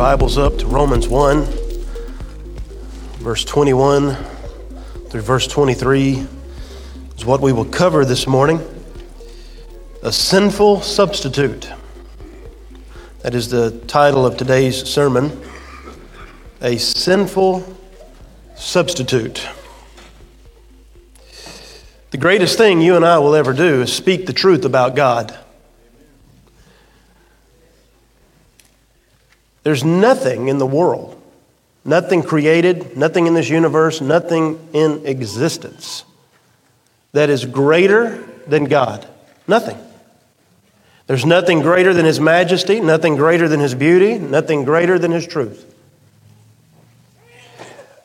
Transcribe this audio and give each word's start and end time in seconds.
Bibles 0.00 0.38
up 0.38 0.56
to 0.56 0.66
Romans 0.66 1.06
1, 1.08 1.44
verse 3.18 3.44
21 3.44 4.16
through 5.10 5.20
verse 5.20 5.46
23 5.46 6.26
is 7.16 7.24
what 7.26 7.42
we 7.42 7.52
will 7.52 7.66
cover 7.66 8.06
this 8.06 8.26
morning. 8.26 8.60
A 10.02 10.10
sinful 10.10 10.80
substitute. 10.80 11.70
That 13.22 13.34
is 13.34 13.50
the 13.50 13.70
title 13.86 14.24
of 14.24 14.38
today's 14.38 14.82
sermon. 14.88 15.38
A 16.62 16.78
sinful 16.78 17.76
substitute. 18.54 19.46
The 22.12 22.16
greatest 22.16 22.56
thing 22.56 22.80
you 22.80 22.96
and 22.96 23.04
I 23.04 23.18
will 23.18 23.34
ever 23.34 23.52
do 23.52 23.82
is 23.82 23.92
speak 23.92 24.24
the 24.24 24.32
truth 24.32 24.64
about 24.64 24.96
God. 24.96 25.38
There's 29.64 29.84
nothing 29.84 30.48
in 30.48 30.56
the 30.56 30.66
world, 30.66 31.20
nothing 31.84 32.22
created, 32.22 32.96
nothing 32.96 33.26
in 33.26 33.34
this 33.34 33.50
universe, 33.50 34.00
nothing 34.00 34.66
in 34.72 35.04
existence 35.04 36.04
that 37.12 37.28
is 37.28 37.44
greater 37.44 38.26
than 38.46 38.64
God. 38.64 39.06
Nothing. 39.46 39.76
There's 41.10 41.26
nothing 41.26 41.62
greater 41.62 41.92
than 41.92 42.04
His 42.06 42.20
majesty, 42.20 42.78
nothing 42.78 43.16
greater 43.16 43.48
than 43.48 43.58
His 43.58 43.74
beauty, 43.74 44.16
nothing 44.16 44.62
greater 44.62 44.96
than 44.96 45.10
His 45.10 45.26
truth. 45.26 45.74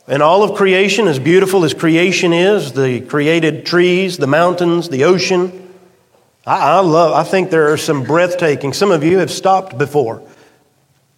And 0.07 0.23
all 0.23 0.41
of 0.41 0.57
creation, 0.57 1.07
as 1.07 1.19
beautiful 1.19 1.63
as 1.65 1.75
creation 1.75 2.33
is, 2.33 2.73
the 2.73 3.01
created 3.01 3.63
trees, 3.63 4.17
the 4.17 4.25
mountains, 4.25 4.89
the 4.89 5.03
ocean, 5.03 5.71
I, 6.47 6.77
I 6.77 6.79
love, 6.79 7.13
I 7.13 7.23
think 7.23 7.51
there 7.51 7.71
are 7.71 7.77
some 7.77 8.05
breathtaking. 8.05 8.73
Some 8.73 8.89
of 8.89 9.03
you 9.03 9.19
have 9.19 9.29
stopped 9.29 9.77
before 9.77 10.23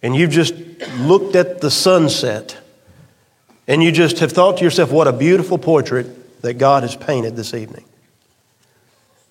and 0.02 0.14
you've 0.14 0.30
just 0.30 0.52
looked 0.98 1.36
at 1.36 1.62
the 1.62 1.70
sunset 1.70 2.54
and 3.66 3.82
you 3.82 3.92
just 3.92 4.18
have 4.18 4.32
thought 4.32 4.58
to 4.58 4.64
yourself, 4.64 4.92
what 4.92 5.08
a 5.08 5.12
beautiful 5.14 5.56
portrait 5.56 6.42
that 6.42 6.58
God 6.58 6.82
has 6.82 6.94
painted 6.94 7.34
this 7.34 7.54
evening. 7.54 7.86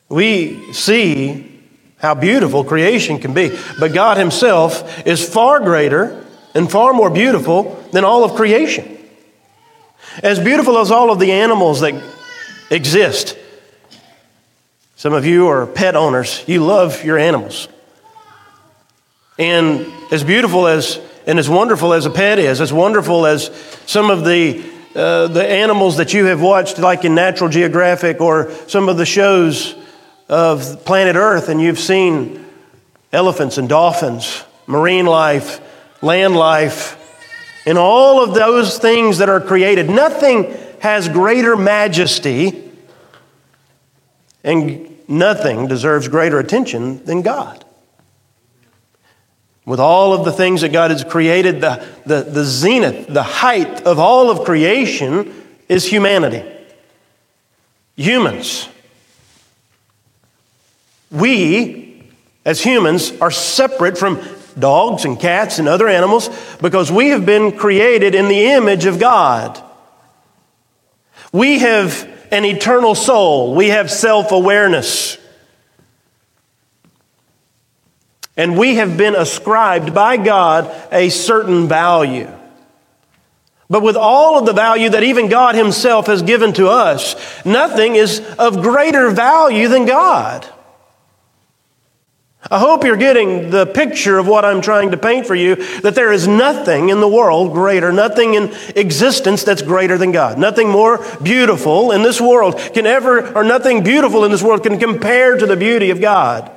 We 0.10 0.74
see 0.74 1.54
how 1.98 2.14
beautiful 2.14 2.64
creation 2.64 3.20
can 3.20 3.34
be, 3.34 3.58
but 3.80 3.94
God 3.94 4.18
Himself 4.18 5.06
is 5.06 5.28
far 5.28 5.60
greater 5.60 6.26
and 6.54 6.72
far 6.72 6.94
more 6.94 7.10
beautiful 7.10 7.84
than 7.92 8.04
all 8.04 8.24
of 8.24 8.36
creation. 8.36 8.98
As 10.22 10.40
beautiful 10.40 10.78
as 10.80 10.92
all 10.92 11.12
of 11.12 11.20
the 11.20 11.32
animals 11.32 11.82
that 11.82 12.02
exist. 12.70 13.38
Some 14.96 15.14
of 15.14 15.26
you 15.26 15.48
are 15.48 15.68
pet 15.68 15.96
owners, 15.96 16.44
you 16.48 16.64
love 16.64 17.04
your 17.04 17.18
animals. 17.18 17.68
And 19.38 19.86
as 20.12 20.24
beautiful 20.24 20.68
as 20.68 21.00
and 21.28 21.38
as 21.40 21.50
wonderful 21.50 21.94
as 21.94 22.06
a 22.06 22.10
pet 22.10 22.40
is, 22.40 22.62
as 22.62 22.72
wonderful 22.72 23.26
as 23.26 23.52
some 23.86 24.10
of 24.10 24.24
the 24.24 24.64
uh, 24.96 25.28
the 25.28 25.48
animals 25.48 25.98
that 25.98 26.14
you 26.14 26.26
have 26.26 26.42
watched, 26.42 26.80
like 26.80 27.06
in 27.06 27.14
Natural 27.14 27.50
Geographic 27.50 28.20
or 28.20 28.52
some 28.68 28.90
of 28.90 28.98
the 28.98 29.06
shows 29.06 29.76
of 30.30 30.84
planet 30.86 31.16
Earth, 31.16 31.50
and 31.50 31.62
you've 31.62 31.80
seen 31.80 32.46
elephants 33.12 33.58
and 33.58 33.70
dolphins, 33.70 34.44
marine 34.66 35.06
life, 35.06 35.62
land 36.02 36.36
life, 36.36 36.96
and 37.66 37.78
all 37.78 38.24
of 38.24 38.34
those 38.34 38.78
things 38.78 39.18
that 39.18 39.30
are 39.30 39.42
created. 39.42 39.90
Nothing 39.90 40.56
has 40.80 41.10
greater 41.10 41.56
majesty, 41.56 42.72
and 44.44 44.98
nothing 45.08 45.68
deserves 45.68 46.08
greater 46.08 46.40
attention 46.40 47.04
than 47.06 47.22
God. 47.22 47.64
With 49.66 49.82
all 49.82 50.14
of 50.14 50.24
the 50.24 50.32
things 50.32 50.62
that 50.62 50.72
God 50.72 50.92
has 50.92 51.04
created, 51.04 51.60
the, 51.60 51.86
the, 52.06 52.22
the 52.24 52.46
zenith, 52.46 53.08
the 53.08 53.24
height 53.24 53.84
of 53.84 54.00
all 54.00 54.30
of 54.30 54.46
creation 54.46 55.34
is 55.68 55.86
humanity. 55.86 56.50
Humans. 57.98 58.70
We, 61.12 62.04
as 62.46 62.62
humans, 62.62 63.12
are 63.22 63.32
separate 63.32 63.98
from 63.98 64.22
dogs 64.58 65.06
and 65.06 65.20
cats 65.20 65.60
and 65.60 65.68
other 65.68 65.88
animals 65.88 66.30
because 66.62 66.92
we 66.92 67.10
have 67.10 67.26
been 67.26 67.52
created 67.52 68.16
in 68.16 68.28
the 68.28 68.46
image 68.48 68.86
of 68.86 69.00
God. 69.00 69.62
We 71.32 71.60
have 71.60 72.10
an 72.32 72.46
eternal 72.46 72.96
soul, 72.96 73.56
we 73.56 73.70
have 73.70 73.92
self 73.92 74.32
awareness. 74.32 75.18
And 78.36 78.56
we 78.56 78.76
have 78.76 78.98
been 78.98 79.16
ascribed 79.16 79.96
by 79.96 80.18
God 80.18 80.72
a 80.92 81.10
certain 81.10 81.68
value. 81.68 82.32
But 83.68 83.82
with 83.82 83.98
all 83.98 84.38
of 84.38 84.46
the 84.46 84.54
value 84.54 84.90
that 84.90 85.04
even 85.04 85.28
God 85.28 85.56
Himself 85.56 86.06
has 86.06 86.22
given 86.22 86.54
to 86.54 86.68
us, 86.68 87.16
nothing 87.44 87.96
is 87.96 88.22
of 88.38 88.62
greater 88.62 89.10
value 89.10 89.68
than 89.68 89.86
God. 89.86 90.48
I 92.50 92.60
hope 92.60 92.86
you're 92.86 92.96
getting 92.96 93.50
the 93.50 93.66
picture 93.66 94.18
of 94.18 94.28
what 94.28 94.46
I'm 94.46 94.62
trying 94.62 94.92
to 94.92 94.98
paint 94.98 95.28
for 95.28 95.36
you 95.36 95.56
that 95.82 95.96
there 95.96 96.14
is 96.14 96.28
nothing 96.28 96.90
in 96.90 97.02
the 97.02 97.08
world 97.08 97.52
greater, 97.52 97.92
nothing 97.92 98.36
in 98.36 98.54
existence 98.76 99.44
that's 99.44 99.62
greater 99.62 99.98
than 99.98 100.12
God. 100.12 100.38
Nothing 100.38 100.70
more 100.70 101.06
beautiful 101.22 101.92
in 101.92 102.04
this 102.04 102.22
world 102.22 102.58
can 102.74 102.86
ever, 102.86 103.34
or 103.36 103.44
nothing 103.44 103.84
beautiful 103.84 104.24
in 104.24 104.32
this 104.32 104.42
world 104.42 104.64
can 104.64 104.80
compare 104.80 105.38
to 105.38 105.46
the 105.46 105.58
beauty 105.58 105.90
of 105.90 106.00
God. 106.00 106.52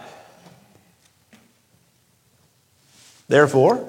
Therefore, 3.26 3.88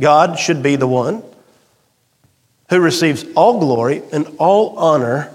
God 0.00 0.38
should 0.38 0.62
be 0.62 0.76
the 0.76 0.88
one 0.88 1.22
who 2.70 2.80
receives 2.80 3.24
all 3.34 3.58
glory 3.60 4.02
and 4.12 4.26
all 4.38 4.78
honor 4.78 5.34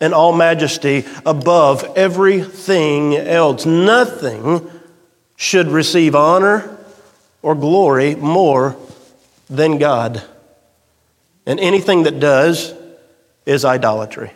and 0.00 0.12
all 0.12 0.32
majesty 0.32 1.04
above 1.24 1.84
everything 1.96 3.16
else. 3.16 3.64
Nothing 3.64 4.70
should 5.36 5.68
receive 5.68 6.14
honor 6.14 6.78
or 7.42 7.54
glory 7.54 8.14
more 8.14 8.76
than 9.48 9.78
God. 9.78 10.22
And 11.46 11.60
anything 11.60 12.04
that 12.04 12.18
does 12.18 12.74
is 13.44 13.64
idolatry. 13.64 14.32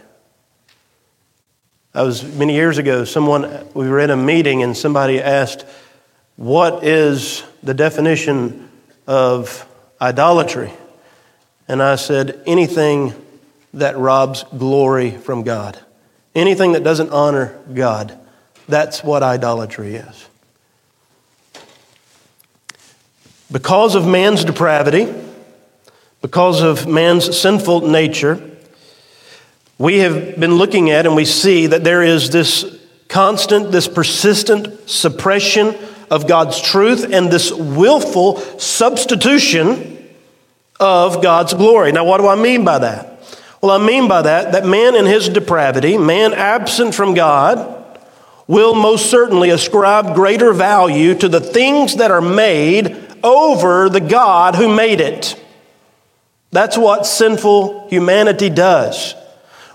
I 1.93 2.03
was 2.03 2.23
many 2.23 2.55
years 2.55 2.79
ago, 2.79 3.05
someone, 3.05 3.67
we 3.75 3.89
were 3.89 3.99
in 3.99 4.11
a 4.11 4.17
meeting 4.17 4.63
and 4.63 4.77
somebody 4.77 5.21
asked, 5.21 5.65
What 6.37 6.85
is 6.85 7.43
the 7.63 7.75
definition 7.75 8.69
of 9.07 9.67
idolatry. 10.01 10.73
And 11.69 11.83
I 11.83 11.97
said, 11.97 12.41
anything 12.47 13.13
that 13.75 13.99
robs 13.99 14.45
glory 14.57 15.11
from 15.11 15.43
God, 15.43 15.79
anything 16.35 16.73
that 16.73 16.83
doesn't 16.83 17.11
honor 17.11 17.59
God, 17.75 18.19
that's 18.69 19.05
what 19.05 19.23
idolatry 19.23 19.97
is. 19.97 20.29
Because 23.53 23.95
of 23.95 24.07
man's 24.07 24.45
depravity, 24.45 25.13
because 26.23 26.63
of 26.63 26.87
man's 26.87 27.39
sinful 27.39 27.89
nature, 27.89 28.41
we 29.79 29.99
have 29.99 30.39
been 30.39 30.55
looking 30.55 30.91
at 30.91 31.07
and 31.07 31.17
we 31.17 31.25
see 31.25 31.67
that 31.67 31.83
there 31.83 32.03
is 32.03 32.31
this 32.31 32.79
constant, 33.09 33.73
this 33.73 33.89
persistent 33.89 34.89
suppression 34.89 35.75
of 36.11 36.27
God's 36.27 36.61
truth 36.61 37.13
and 37.13 37.31
this 37.31 37.53
willful 37.53 38.37
substitution 38.59 40.09
of 40.79 41.23
God's 41.23 41.55
glory. 41.55 41.93
Now, 41.93 42.05
what 42.05 42.19
do 42.19 42.29
I 42.29 42.37
mean 42.37 42.65
by 42.65 42.79
that? 42.79 43.23
Well, 43.63 43.71
I 43.71 43.85
mean 43.85 44.09
by 44.09 44.23
that 44.23 44.53
that 44.53 44.65
man 44.65 44.95
in 44.95 45.07
his 45.07 45.29
depravity, 45.29 45.99
man 45.99 46.35
absent 46.35 46.95
from 46.95 47.15
God, 47.15 47.77
will 48.47 48.75
most 48.75 49.11
certainly 49.11 49.51
ascribe 49.51 50.15
greater 50.15 50.53
value 50.53 51.15
to 51.15 51.29
the 51.29 51.41
things 51.41 51.97
that 51.97 52.11
are 52.11 52.21
made 52.21 53.00
over 53.23 53.89
the 53.89 54.01
God 54.01 54.55
who 54.55 54.75
made 54.75 55.01
it. 55.01 55.37
That's 56.51 56.77
what 56.77 57.07
sinful 57.07 57.89
humanity 57.89 58.51
does. 58.51 59.15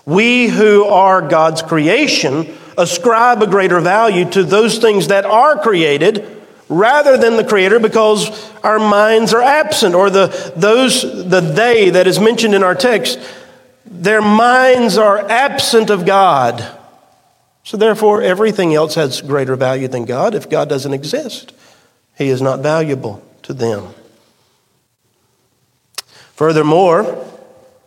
We 0.05 0.47
who 0.47 0.85
are 0.85 1.21
God's 1.21 1.61
creation 1.61 2.57
ascribe 2.77 3.41
a 3.41 3.47
greater 3.47 3.79
value 3.79 4.29
to 4.31 4.43
those 4.43 4.77
things 4.77 5.07
that 5.07 5.25
are 5.25 5.57
created 5.57 6.25
rather 6.67 7.17
than 7.17 7.37
the 7.37 7.43
creator 7.43 7.79
because 7.79 8.51
our 8.61 8.79
minds 8.79 9.33
are 9.33 9.41
absent 9.41 9.95
or 9.95 10.09
the 10.09 10.27
those 10.55 11.01
the 11.01 11.39
they 11.39 11.91
that 11.91 12.07
is 12.07 12.19
mentioned 12.19 12.55
in 12.55 12.63
our 12.63 12.75
text 12.75 13.19
their 13.85 14.21
minds 14.21 14.97
are 14.97 15.19
absent 15.29 15.89
of 15.89 16.05
God. 16.05 16.67
So 17.63 17.77
therefore 17.77 18.21
everything 18.21 18.73
else 18.73 18.95
has 18.95 19.21
greater 19.21 19.55
value 19.55 19.87
than 19.87 20.05
God 20.05 20.35
if 20.35 20.49
God 20.49 20.69
doesn't 20.69 20.93
exist. 20.93 21.53
He 22.17 22.29
is 22.29 22.41
not 22.41 22.59
valuable 22.59 23.23
to 23.45 23.53
them. 23.53 23.93
Furthermore, 26.33 27.25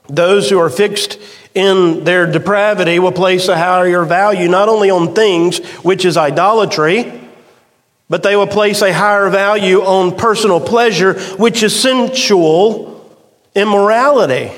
those 0.09 0.49
who 0.49 0.59
are 0.59 0.71
fixed 0.71 1.19
in 1.55 2.05
their 2.05 2.31
depravity 2.31 2.99
will 2.99 3.13
place 3.13 3.49
a 3.49 3.57
higher 3.59 4.05
value 4.05 4.49
not 4.49 4.69
only 4.69 4.89
on 4.89 5.15
things, 5.15 5.59
which 5.83 6.05
is 6.05 6.17
idolatry, 6.17 7.13
but 8.09 8.23
they 8.23 8.37
will 8.37 8.47
place 8.47 8.81
a 8.83 8.93
higher 8.93 9.29
value 9.29 9.83
on 9.83 10.17
personal 10.17 10.61
pleasure, 10.61 11.15
which 11.37 11.63
is 11.63 11.79
sensual 11.79 13.19
immorality. 13.55 14.53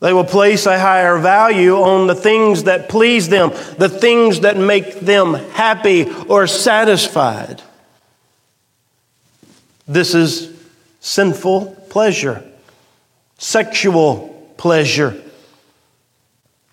They 0.00 0.12
will 0.12 0.24
place 0.24 0.66
a 0.66 0.78
higher 0.78 1.18
value 1.18 1.76
on 1.76 2.06
the 2.06 2.14
things 2.14 2.64
that 2.64 2.88
please 2.88 3.28
them, 3.28 3.50
the 3.78 3.88
things 3.88 4.40
that 4.40 4.56
make 4.56 5.00
them 5.00 5.34
happy 5.34 6.10
or 6.28 6.46
satisfied. 6.46 7.62
This 9.86 10.14
is 10.14 10.50
sinful 11.00 11.76
pleasure, 11.90 12.42
sexual 13.38 14.52
pleasure. 14.56 15.20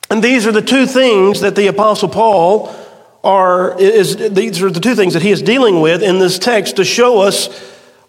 And 0.09 0.23
these 0.23 0.47
are 0.47 0.51
the 0.51 0.61
two 0.61 0.85
things 0.85 1.41
that 1.41 1.55
the 1.55 1.67
Apostle 1.67 2.09
Paul 2.09 2.75
are, 3.23 3.79
is, 3.79 4.15
these 4.15 4.61
are 4.61 4.69
the 4.69 4.79
two 4.79 4.95
things 4.95 5.13
that 5.13 5.21
he 5.21 5.31
is 5.31 5.41
dealing 5.41 5.81
with 5.81 6.01
in 6.01 6.19
this 6.19 6.39
text 6.39 6.77
to 6.77 6.83
show 6.83 7.21
us 7.21 7.47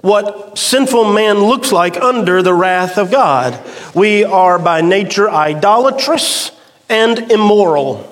what 0.00 0.58
sinful 0.58 1.12
man 1.12 1.38
looks 1.38 1.70
like 1.70 1.96
under 1.96 2.42
the 2.42 2.54
wrath 2.54 2.98
of 2.98 3.10
God. 3.10 3.58
We 3.94 4.24
are 4.24 4.58
by 4.58 4.80
nature 4.80 5.30
idolatrous 5.30 6.50
and 6.88 7.30
immoral. 7.30 8.08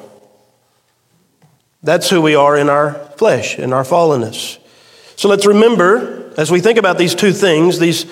That's 1.83 2.11
who 2.11 2.21
we 2.23 2.35
are 2.35 2.57
in 2.57 2.69
our 2.69 2.95
flesh, 3.17 3.59
in 3.59 3.73
our 3.73 3.83
fallenness. 3.83 4.59
So 5.17 5.29
let's 5.29 5.47
remember, 5.47 6.20
as 6.37 6.51
we 6.51 6.61
think 6.61 6.79
about 6.79 6.99
these 6.99 7.15
two 7.15 7.33
things, 7.33 7.79
these, 7.79 8.07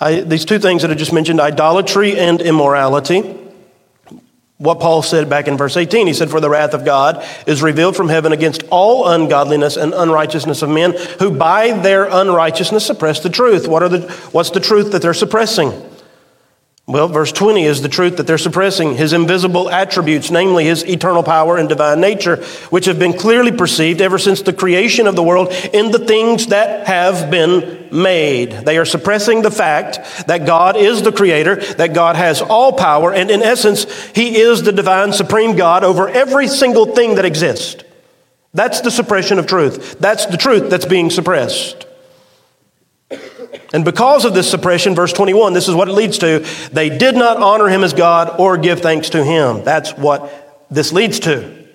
I, 0.00 0.20
these 0.20 0.44
two 0.44 0.58
things 0.58 0.82
that 0.82 0.90
I 0.90 0.94
just 0.94 1.12
mentioned 1.12 1.40
idolatry 1.40 2.18
and 2.18 2.40
immorality 2.40 3.40
what 4.58 4.80
Paul 4.80 5.02
said 5.02 5.28
back 5.28 5.48
in 5.48 5.56
verse 5.56 5.76
18. 5.76 6.06
He 6.06 6.14
said, 6.14 6.30
For 6.30 6.40
the 6.40 6.48
wrath 6.48 6.74
of 6.74 6.84
God 6.84 7.24
is 7.46 7.62
revealed 7.62 7.96
from 7.96 8.08
heaven 8.08 8.32
against 8.32 8.62
all 8.70 9.08
ungodliness 9.08 9.76
and 9.76 9.92
unrighteousness 9.92 10.62
of 10.62 10.70
men 10.70 10.94
who 11.18 11.36
by 11.36 11.72
their 11.72 12.04
unrighteousness 12.04 12.86
suppress 12.86 13.20
the 13.20 13.30
truth. 13.30 13.66
What 13.66 13.82
are 13.82 13.88
the, 13.88 14.10
what's 14.32 14.50
the 14.50 14.60
truth 14.60 14.92
that 14.92 15.02
they're 15.02 15.12
suppressing? 15.12 15.70
Well, 16.86 17.08
verse 17.08 17.32
20 17.32 17.64
is 17.64 17.80
the 17.80 17.88
truth 17.88 18.18
that 18.18 18.26
they're 18.26 18.36
suppressing 18.36 18.94
his 18.94 19.14
invisible 19.14 19.70
attributes, 19.70 20.30
namely 20.30 20.66
his 20.66 20.84
eternal 20.84 21.22
power 21.22 21.56
and 21.56 21.66
divine 21.66 21.98
nature, 22.02 22.36
which 22.68 22.84
have 22.84 22.98
been 22.98 23.14
clearly 23.14 23.52
perceived 23.52 24.02
ever 24.02 24.18
since 24.18 24.42
the 24.42 24.52
creation 24.52 25.06
of 25.06 25.16
the 25.16 25.22
world 25.22 25.50
in 25.72 25.92
the 25.92 25.98
things 25.98 26.48
that 26.48 26.86
have 26.86 27.30
been 27.30 27.88
made. 27.90 28.50
They 28.50 28.76
are 28.76 28.84
suppressing 28.84 29.40
the 29.40 29.50
fact 29.50 30.26
that 30.26 30.44
God 30.44 30.76
is 30.76 31.00
the 31.00 31.12
creator, 31.12 31.56
that 31.56 31.94
God 31.94 32.16
has 32.16 32.42
all 32.42 32.74
power, 32.74 33.14
and 33.14 33.30
in 33.30 33.42
essence, 33.42 33.86
he 34.14 34.36
is 34.36 34.62
the 34.62 34.72
divine 34.72 35.14
supreme 35.14 35.56
God 35.56 35.84
over 35.84 36.06
every 36.06 36.48
single 36.48 36.94
thing 36.94 37.14
that 37.14 37.24
exists. 37.24 37.82
That's 38.52 38.82
the 38.82 38.90
suppression 38.90 39.38
of 39.38 39.46
truth. 39.46 39.98
That's 40.00 40.26
the 40.26 40.36
truth 40.36 40.68
that's 40.68 40.84
being 40.84 41.08
suppressed. 41.08 41.86
And 43.74 43.84
because 43.84 44.24
of 44.24 44.34
this 44.34 44.48
suppression, 44.48 44.94
verse 44.94 45.12
21, 45.12 45.52
this 45.52 45.68
is 45.68 45.74
what 45.74 45.88
it 45.88 45.94
leads 45.94 46.18
to. 46.18 46.46
They 46.70 46.96
did 46.96 47.16
not 47.16 47.38
honor 47.38 47.66
him 47.66 47.82
as 47.82 47.92
God 47.92 48.38
or 48.38 48.56
give 48.56 48.80
thanks 48.80 49.10
to 49.10 49.24
him. 49.24 49.64
That's 49.64 49.90
what 49.94 50.64
this 50.70 50.92
leads 50.92 51.18
to. 51.20 51.66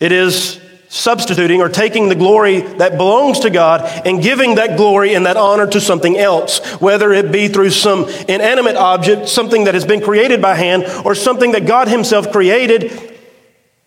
It 0.00 0.10
is 0.10 0.60
substituting 0.88 1.60
or 1.60 1.68
taking 1.68 2.08
the 2.08 2.16
glory 2.16 2.62
that 2.62 2.96
belongs 2.96 3.38
to 3.40 3.50
God 3.50 3.82
and 4.06 4.20
giving 4.20 4.56
that 4.56 4.76
glory 4.76 5.14
and 5.14 5.24
that 5.24 5.36
honor 5.36 5.68
to 5.68 5.80
something 5.80 6.16
else, 6.16 6.58
whether 6.80 7.12
it 7.12 7.30
be 7.30 7.46
through 7.46 7.70
some 7.70 8.08
inanimate 8.26 8.74
object, 8.74 9.28
something 9.28 9.64
that 9.64 9.74
has 9.74 9.84
been 9.84 10.00
created 10.00 10.42
by 10.42 10.56
hand, 10.56 10.84
or 11.04 11.14
something 11.14 11.52
that 11.52 11.64
God 11.64 11.86
Himself 11.86 12.32
created, 12.32 13.16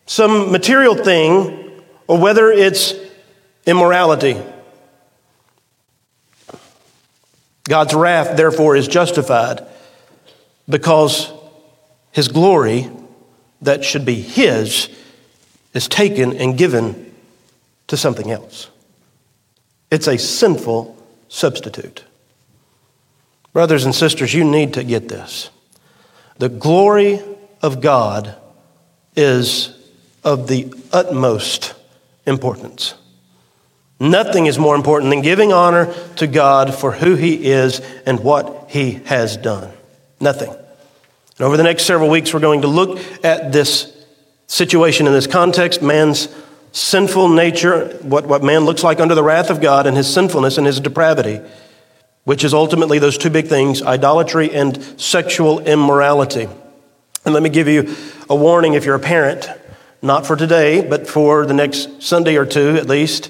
some 0.06 0.50
material 0.50 0.96
thing, 0.96 1.82
or 2.08 2.18
whether 2.18 2.50
it's 2.50 2.94
immorality. 3.66 4.42
God's 7.64 7.94
wrath, 7.94 8.38
therefore, 8.38 8.76
is 8.76 8.88
justified 8.88 9.66
because 10.68 11.32
his 12.12 12.28
glory 12.28 12.90
that 13.62 13.84
should 13.86 14.06
be 14.06 14.16
his 14.16 14.90
is 15.74 15.88
taken 15.88 16.34
and 16.34 16.58
given 16.58 17.14
to 17.88 17.98
something 17.98 18.32
else. 18.32 18.70
It's 19.92 20.08
a 20.08 20.18
sinful 20.18 20.98
substitute. 21.30 22.04
Brothers 23.54 23.86
and 23.86 23.94
sisters, 23.94 24.34
you 24.34 24.44
need 24.44 24.74
to 24.76 24.84
get 24.84 25.10
this. 25.10 25.50
The 26.38 26.50
glory 26.50 27.22
of 27.62 27.82
God 27.82 28.36
is 29.16 29.78
of 30.24 30.48
the 30.48 30.74
utmost 30.92 31.74
importance. 32.26 32.96
Nothing 34.02 34.48
is 34.48 34.58
more 34.58 34.74
important 34.74 35.12
than 35.12 35.22
giving 35.22 35.54
honor 35.54 35.94
to 36.16 36.26
God 36.26 36.74
for 36.74 36.92
who 36.92 37.14
He 37.14 37.52
is 37.52 37.82
and 38.08 38.20
what 38.22 38.66
He 38.72 38.94
has 39.06 39.38
done. 39.38 39.72
Nothing. 40.20 40.50
And 40.50 41.42
over 41.42 41.56
the 41.56 41.62
next 41.62 41.84
several 41.84 42.10
weeks, 42.10 42.34
we're 42.34 42.40
going 42.40 42.64
to 42.64 42.68
look 42.68 43.00
at 43.24 43.52
this 43.52 43.96
situation 44.48 45.06
in 45.06 45.14
this 45.14 45.28
context 45.28 45.84
man's 45.84 46.36
sinful 46.72 47.30
nature, 47.30 47.90
what, 48.02 48.26
what 48.26 48.44
man 48.44 48.62
looks 48.62 48.84
like 48.84 49.00
under 49.00 49.14
the 49.14 49.22
wrath 49.22 49.52
of 49.52 49.62
God, 49.62 49.86
and 49.86 49.96
his 49.96 50.12
sinfulness 50.12 50.58
and 50.58 50.66
his 50.66 50.80
depravity, 50.80 51.40
which 52.24 52.44
is 52.44 52.56
ultimately 52.56 52.98
those 52.98 53.20
two 53.20 53.30
big 53.30 53.50
things 53.50 53.84
idolatry 53.84 54.52
and 54.52 54.84
sexual 55.00 55.60
immorality. 55.60 56.50
And 57.24 57.36
let 57.36 57.44
me 57.44 57.50
give 57.50 57.68
you 57.68 57.96
a 58.28 58.36
warning 58.36 58.74
if 58.74 58.84
you're 58.84 58.96
a 58.96 59.00
parent, 59.00 59.48
not 60.02 60.26
for 60.26 60.36
today, 60.36 60.82
but 60.82 61.08
for 61.08 61.46
the 61.46 61.54
next 61.54 62.02
Sunday 62.02 62.36
or 62.36 62.48
two 62.48 62.78
at 62.78 62.88
least. 62.88 63.30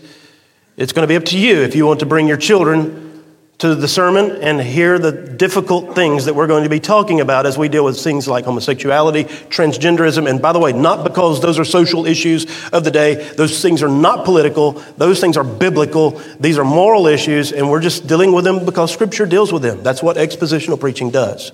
It's 0.81 0.93
going 0.93 1.03
to 1.03 1.07
be 1.07 1.15
up 1.15 1.25
to 1.25 1.37
you 1.37 1.61
if 1.61 1.75
you 1.75 1.85
want 1.85 1.99
to 1.99 2.07
bring 2.07 2.27
your 2.27 2.37
children 2.37 3.23
to 3.59 3.75
the 3.75 3.87
sermon 3.87 4.31
and 4.41 4.59
hear 4.59 4.97
the 4.97 5.11
difficult 5.11 5.93
things 5.93 6.25
that 6.25 6.33
we're 6.33 6.47
going 6.47 6.63
to 6.63 6.71
be 6.71 6.79
talking 6.79 7.21
about 7.21 7.45
as 7.45 7.55
we 7.55 7.69
deal 7.69 7.85
with 7.85 7.99
things 7.99 8.27
like 8.27 8.45
homosexuality, 8.45 9.25
transgenderism, 9.25 10.27
and 10.27 10.41
by 10.41 10.51
the 10.51 10.57
way, 10.57 10.73
not 10.73 11.03
because 11.03 11.39
those 11.39 11.59
are 11.59 11.65
social 11.65 12.07
issues 12.07 12.47
of 12.69 12.83
the 12.83 12.89
day. 12.89 13.13
Those 13.13 13.61
things 13.61 13.83
are 13.83 13.89
not 13.89 14.25
political. 14.25 14.71
Those 14.97 15.19
things 15.21 15.37
are 15.37 15.43
biblical. 15.43 16.19
These 16.39 16.57
are 16.57 16.65
moral 16.65 17.05
issues, 17.05 17.51
and 17.51 17.69
we're 17.69 17.79
just 17.79 18.07
dealing 18.07 18.31
with 18.31 18.43
them 18.43 18.65
because 18.65 18.91
Scripture 18.91 19.27
deals 19.27 19.53
with 19.53 19.61
them. 19.61 19.83
That's 19.83 20.01
what 20.01 20.17
expositional 20.17 20.79
preaching 20.79 21.11
does. 21.11 21.51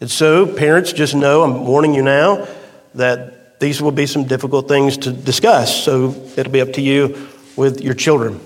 And 0.00 0.10
so, 0.10 0.46
parents, 0.46 0.94
just 0.94 1.14
know 1.14 1.42
I'm 1.42 1.66
warning 1.66 1.92
you 1.92 2.02
now 2.02 2.48
that 2.94 3.60
these 3.60 3.82
will 3.82 3.92
be 3.92 4.06
some 4.06 4.24
difficult 4.24 4.68
things 4.68 4.96
to 4.96 5.12
discuss. 5.12 5.84
So 5.84 6.14
it'll 6.38 6.50
be 6.50 6.62
up 6.62 6.72
to 6.72 6.80
you 6.80 7.28
with 7.56 7.80
your 7.80 7.94
children. 7.94 8.40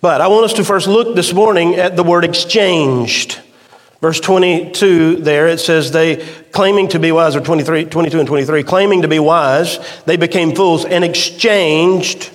But 0.00 0.20
I 0.20 0.28
want 0.28 0.44
us 0.44 0.54
to 0.54 0.64
first 0.64 0.86
look 0.86 1.14
this 1.14 1.32
morning 1.32 1.74
at 1.74 1.96
the 1.96 2.02
word 2.02 2.24
exchanged. 2.24 3.40
Verse 4.00 4.20
22 4.20 5.16
there, 5.16 5.48
it 5.48 5.60
says, 5.60 5.90
they 5.90 6.16
claiming 6.52 6.88
to 6.88 6.98
be 6.98 7.10
wise, 7.10 7.36
or 7.36 7.40
23, 7.40 7.86
22 7.86 8.18
and 8.18 8.28
23, 8.28 8.62
claiming 8.62 9.02
to 9.02 9.08
be 9.08 9.18
wise, 9.18 9.78
they 10.04 10.16
became 10.16 10.54
fools 10.54 10.84
and 10.84 11.04
exchanged 11.04 12.30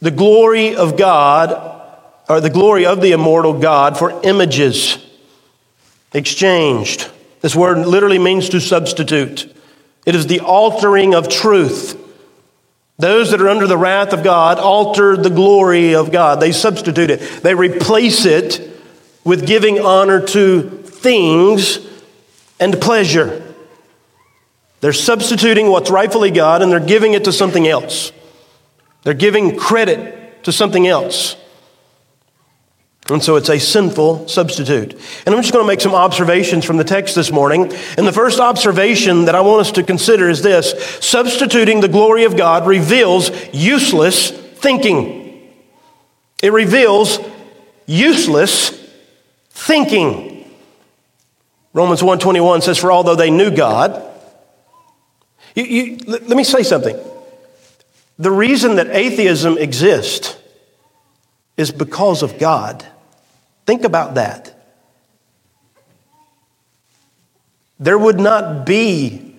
the 0.00 0.10
glory 0.10 0.74
of 0.74 0.96
God, 0.96 1.80
or 2.28 2.40
the 2.40 2.50
glory 2.50 2.86
of 2.86 3.00
the 3.00 3.12
immortal 3.12 3.58
God, 3.58 3.98
for 3.98 4.20
images. 4.24 4.98
Exchanged. 6.12 7.10
This 7.40 7.56
word 7.56 7.78
literally 7.86 8.18
means 8.18 8.48
to 8.50 8.60
substitute. 8.60 9.52
It 10.04 10.14
is 10.14 10.26
the 10.26 10.40
altering 10.40 11.14
of 11.14 11.28
truth. 11.28 11.98
Those 12.98 13.30
that 13.30 13.40
are 13.40 13.48
under 13.48 13.66
the 13.66 13.78
wrath 13.78 14.12
of 14.12 14.22
God 14.22 14.58
alter 14.58 15.16
the 15.16 15.30
glory 15.30 15.94
of 15.94 16.12
God. 16.12 16.40
They 16.40 16.52
substitute 16.52 17.10
it, 17.10 17.42
they 17.42 17.54
replace 17.54 18.24
it 18.24 18.68
with 19.24 19.46
giving 19.46 19.80
honor 19.80 20.24
to 20.28 20.82
things 20.82 21.78
and 22.60 22.80
pleasure. 22.80 23.54
They're 24.80 24.92
substituting 24.92 25.68
what's 25.68 25.90
rightfully 25.90 26.32
God 26.32 26.60
and 26.60 26.72
they're 26.72 26.80
giving 26.80 27.14
it 27.14 27.24
to 27.24 27.32
something 27.32 27.68
else. 27.68 28.12
They're 29.04 29.14
giving 29.14 29.56
credit 29.56 30.44
to 30.44 30.52
something 30.52 30.86
else. 30.86 31.36
And 33.10 33.22
so 33.22 33.36
it's 33.36 33.48
a 33.48 33.58
sinful 33.58 34.28
substitute. 34.28 34.92
And 35.26 35.34
I'm 35.34 35.42
just 35.42 35.52
going 35.52 35.64
to 35.64 35.66
make 35.66 35.80
some 35.80 35.94
observations 35.94 36.64
from 36.64 36.76
the 36.76 36.84
text 36.84 37.14
this 37.14 37.32
morning. 37.32 37.72
And 37.98 38.06
the 38.06 38.12
first 38.12 38.38
observation 38.38 39.24
that 39.24 39.34
I 39.34 39.40
want 39.40 39.60
us 39.60 39.72
to 39.72 39.82
consider 39.82 40.28
is 40.28 40.42
this 40.42 40.72
substituting 41.00 41.80
the 41.80 41.88
glory 41.88 42.24
of 42.24 42.36
God 42.36 42.66
reveals 42.66 43.30
useless 43.52 44.30
thinking. 44.30 45.52
It 46.42 46.52
reveals 46.52 47.18
useless 47.86 48.70
thinking. 49.50 50.48
Romans 51.72 52.02
1:21 52.02 52.62
says 52.62 52.78
for 52.78 52.92
although 52.92 53.16
they 53.16 53.30
knew 53.30 53.50
God 53.50 54.10
you, 55.54 55.64
you, 55.64 55.98
let 56.06 56.28
me 56.28 56.44
say 56.44 56.62
something. 56.62 56.98
The 58.18 58.30
reason 58.30 58.76
that 58.76 58.88
atheism 58.88 59.58
exists 59.58 60.36
is 61.56 61.70
because 61.70 62.22
of 62.22 62.38
God. 62.38 62.86
Think 63.66 63.84
about 63.84 64.14
that. 64.14 64.54
There 67.78 67.98
would 67.98 68.20
not 68.20 68.64
be 68.64 69.36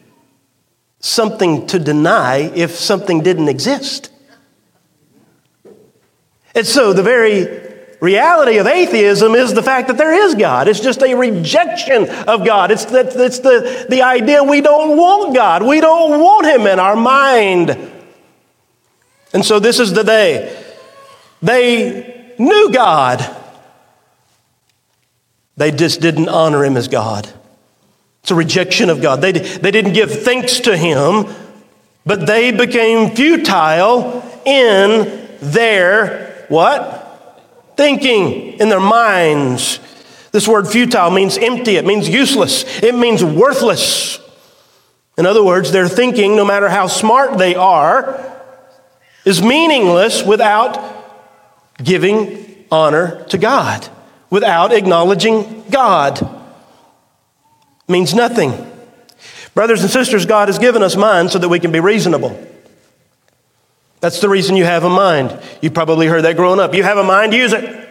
something 1.00 1.68
to 1.68 1.80
deny 1.80 2.38
if 2.56 2.72
something 2.72 3.22
didn't 3.22 3.50
exist. 3.50 4.12
And 6.56 6.66
so 6.66 6.94
the 6.94 7.04
very 7.04 7.62
reality 8.00 8.58
of 8.58 8.68
atheism 8.68 9.34
is 9.34 9.54
the 9.54 9.64
fact 9.64 9.88
that 9.88 9.98
there 9.98 10.14
is 10.14 10.36
God. 10.36 10.68
It's 10.68 10.82
just 10.82 11.02
a 11.02 11.16
rejection 11.16 12.10
of 12.10 12.46
God. 12.46 12.70
It's, 12.70 12.86
the, 12.86 13.00
it's 13.24 13.40
the, 13.40 13.86
the 13.90 14.02
idea 14.02 14.44
we 14.44 14.62
don't 14.62 14.98
want 14.98 15.34
God. 15.34 15.64
We 15.64 15.80
don't 15.80 16.20
want 16.20 16.46
Him 16.46 16.68
in 16.68 16.80
our 16.80 16.98
mind. 16.98 17.92
And 19.34 19.44
so 19.44 19.60
this 19.60 19.80
is 19.80 19.94
the 19.94 20.04
day. 20.04 20.64
They 21.42 22.36
knew 22.38 22.72
God, 22.72 23.20
they 25.58 25.72
just 25.72 26.02
didn't 26.02 26.30
honor 26.30 26.64
Him 26.64 26.78
as 26.78 26.88
God. 26.88 27.30
It's 28.22 28.32
a 28.32 28.36
rejection 28.36 28.90
of 28.90 29.02
God. 29.02 29.22
They, 29.22 29.34
they 29.34 29.72
didn't 29.72 29.94
give 29.94 30.24
thanks 30.24 30.62
to 30.62 30.78
Him, 30.78 31.26
but 32.06 32.26
they 32.26 32.52
became 32.52 33.16
futile 33.16 34.24
in 34.46 35.28
their 35.42 36.46
what? 36.50 37.04
thinking 37.76 38.60
in 38.60 38.70
their 38.70 38.80
minds. 38.80 39.80
This 40.32 40.48
word 40.48 40.68
futile 40.68 41.12
means 41.12 41.38
empty, 41.38 41.76
it 41.76 41.86
means 41.86 42.10
useless, 42.10 42.64
it 42.82 42.96
means 42.96 43.24
worthless. 43.24 44.20
In 45.18 45.26
other 45.26 45.44
words, 45.44 45.72
their 45.72 45.88
thinking, 45.88 46.36
no 46.36 46.46
matter 46.46 46.70
how 46.70 46.88
smart 46.88 47.38
they 47.38 47.54
are, 47.56 48.20
is 49.26 49.44
meaningless 49.44 50.24
without 50.24 50.80
giving 51.82 52.66
honor 52.72 53.24
to 53.26 53.38
God, 53.38 53.88
without 54.34 54.74
acknowledging 54.74 55.64
God. 55.70 56.28
Means 57.88 58.16
nothing. 58.16 58.52
Brothers 59.54 59.84
and 59.84 59.92
sisters, 59.92 60.26
God 60.26 60.48
has 60.48 60.58
given 60.58 60.82
us 60.82 60.96
minds 60.96 61.34
so 61.34 61.38
that 61.38 61.50
we 61.50 61.60
can 61.60 61.72
be 61.72 61.80
reasonable. 61.80 62.36
That's 64.00 64.22
the 64.22 64.30
reason 64.30 64.56
you 64.56 64.66
have 64.66 64.86
a 64.86 64.90
mind. 64.90 65.40
You 65.62 65.70
probably 65.70 66.08
heard 66.08 66.24
that 66.24 66.36
growing 66.36 66.60
up. 66.60 66.74
You 66.74 66.82
have 66.82 66.98
a 66.98 67.04
mind, 67.04 67.32
use 67.32 67.54
it. 67.54 67.88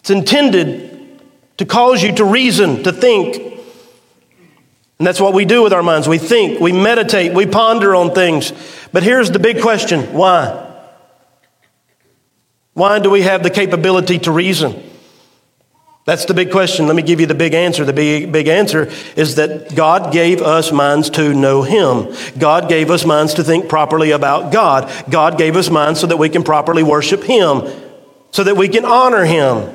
It's 0.00 0.10
intended 0.10 1.18
to 1.56 1.64
cause 1.64 2.02
you 2.02 2.12
to 2.16 2.24
reason, 2.26 2.82
to 2.82 2.92
think. 2.92 3.36
And 4.98 5.06
that's 5.06 5.22
what 5.22 5.32
we 5.32 5.46
do 5.46 5.62
with 5.62 5.72
our 5.72 5.82
minds. 5.82 6.06
We 6.06 6.18
think, 6.18 6.60
we 6.60 6.72
meditate, 6.72 7.32
we 7.32 7.46
ponder 7.46 7.94
on 7.94 8.12
things. 8.12 8.52
But 8.92 9.04
here's 9.04 9.30
the 9.30 9.38
big 9.38 9.62
question 9.62 10.12
why? 10.12 10.65
Why 12.76 12.98
do 12.98 13.08
we 13.08 13.22
have 13.22 13.42
the 13.42 13.48
capability 13.48 14.18
to 14.18 14.30
reason? 14.30 14.82
That's 16.04 16.26
the 16.26 16.34
big 16.34 16.50
question. 16.50 16.86
Let 16.86 16.94
me 16.94 17.00
give 17.00 17.20
you 17.20 17.26
the 17.26 17.34
big 17.34 17.54
answer. 17.54 17.86
The 17.86 17.94
big, 17.94 18.30
big 18.30 18.48
answer 18.48 18.92
is 19.16 19.36
that 19.36 19.74
God 19.74 20.12
gave 20.12 20.42
us 20.42 20.70
minds 20.70 21.08
to 21.10 21.32
know 21.32 21.62
Him. 21.62 22.14
God 22.38 22.68
gave 22.68 22.90
us 22.90 23.06
minds 23.06 23.32
to 23.34 23.44
think 23.44 23.70
properly 23.70 24.10
about 24.10 24.52
God. 24.52 24.92
God 25.08 25.38
gave 25.38 25.56
us 25.56 25.70
minds 25.70 26.00
so 26.00 26.06
that 26.06 26.18
we 26.18 26.28
can 26.28 26.44
properly 26.44 26.82
worship 26.82 27.24
Him, 27.24 27.62
so 28.30 28.44
that 28.44 28.58
we 28.58 28.68
can 28.68 28.84
honor 28.84 29.24
Him. 29.24 29.74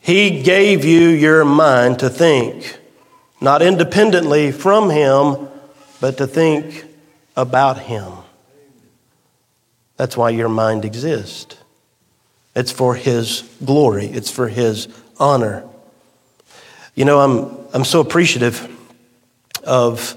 He 0.00 0.42
gave 0.42 0.84
you 0.84 1.10
your 1.10 1.44
mind 1.44 2.00
to 2.00 2.10
think, 2.10 2.76
not 3.40 3.62
independently 3.62 4.50
from 4.50 4.90
Him, 4.90 5.48
but 6.00 6.18
to 6.18 6.26
think 6.26 6.86
about 7.36 7.78
Him. 7.78 8.14
That's 10.00 10.16
why 10.16 10.30
your 10.30 10.48
mind 10.48 10.86
exists. 10.86 11.58
It's 12.56 12.72
for 12.72 12.94
His 12.94 13.42
glory, 13.62 14.06
it's 14.06 14.30
for 14.30 14.48
His 14.48 14.88
honor. 15.18 15.62
You 16.94 17.04
know, 17.04 17.20
I'm, 17.20 17.68
I'm 17.74 17.84
so 17.84 18.00
appreciative 18.00 18.66
of 19.62 20.16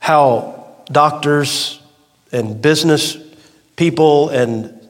how 0.00 0.66
doctors 0.86 1.78
and 2.32 2.60
business 2.60 3.16
people 3.76 4.30
and 4.30 4.88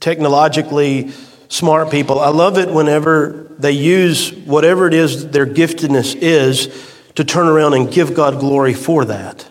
technologically 0.00 1.12
smart 1.46 1.92
people, 1.92 2.18
I 2.18 2.30
love 2.30 2.58
it 2.58 2.68
whenever 2.68 3.46
they 3.60 3.70
use 3.70 4.32
whatever 4.32 4.88
it 4.88 4.94
is 4.94 5.28
their 5.28 5.46
giftedness 5.46 6.16
is 6.16 6.96
to 7.14 7.22
turn 7.22 7.46
around 7.46 7.74
and 7.74 7.92
give 7.92 8.12
God 8.14 8.40
glory 8.40 8.74
for 8.74 9.04
that. 9.04 9.48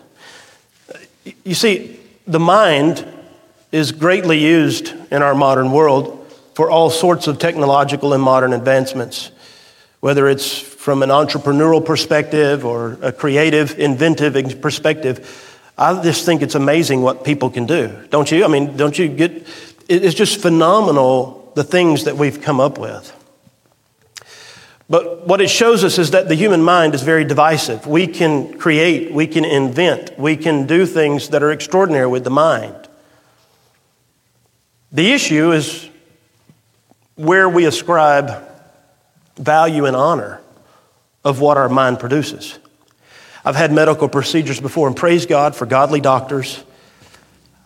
You 1.44 1.54
see, 1.54 1.98
the 2.26 2.38
mind 2.38 3.14
is 3.70 3.92
greatly 3.92 4.38
used 4.38 4.94
in 5.12 5.22
our 5.22 5.34
modern 5.34 5.72
world 5.72 6.14
for 6.54 6.70
all 6.70 6.90
sorts 6.90 7.26
of 7.26 7.38
technological 7.38 8.12
and 8.12 8.22
modern 8.22 8.52
advancements, 8.52 9.30
whether 10.00 10.28
it's 10.28 10.58
from 10.58 11.02
an 11.02 11.10
entrepreneurial 11.10 11.84
perspective 11.84 12.64
or 12.64 12.98
a 13.02 13.12
creative, 13.12 13.78
inventive 13.78 14.60
perspective. 14.60 15.44
I 15.76 16.02
just 16.02 16.24
think 16.24 16.42
it's 16.42 16.54
amazing 16.54 17.02
what 17.02 17.24
people 17.24 17.50
can 17.50 17.66
do, 17.66 17.94
don't 18.10 18.30
you? 18.30 18.44
I 18.44 18.48
mean, 18.48 18.76
don't 18.76 18.98
you 18.98 19.08
get 19.08 19.46
it's 19.88 20.14
just 20.14 20.40
phenomenal 20.40 21.52
the 21.54 21.64
things 21.64 22.04
that 22.04 22.16
we've 22.16 22.42
come 22.42 22.60
up 22.60 22.78
with. 22.78 23.14
But 24.90 25.26
what 25.26 25.40
it 25.40 25.50
shows 25.50 25.84
us 25.84 25.98
is 25.98 26.12
that 26.12 26.28
the 26.28 26.34
human 26.34 26.62
mind 26.62 26.94
is 26.94 27.02
very 27.02 27.24
divisive. 27.24 27.86
We 27.86 28.06
can 28.06 28.58
create, 28.58 29.12
we 29.12 29.26
can 29.26 29.44
invent, 29.44 30.18
we 30.18 30.36
can 30.36 30.66
do 30.66 30.86
things 30.86 31.28
that 31.30 31.42
are 31.42 31.52
extraordinary 31.52 32.06
with 32.06 32.24
the 32.24 32.30
mind. 32.30 32.87
The 34.92 35.12
issue 35.12 35.52
is 35.52 35.88
where 37.16 37.48
we 37.48 37.66
ascribe 37.66 38.48
value 39.36 39.84
and 39.84 39.96
honor 39.96 40.40
of 41.24 41.40
what 41.40 41.56
our 41.56 41.68
mind 41.68 41.98
produces. 42.00 42.58
I've 43.44 43.56
had 43.56 43.72
medical 43.72 44.08
procedures 44.08 44.60
before, 44.60 44.88
and 44.88 44.96
praise 44.96 45.26
God 45.26 45.54
for 45.54 45.66
godly 45.66 46.00
doctors 46.00 46.64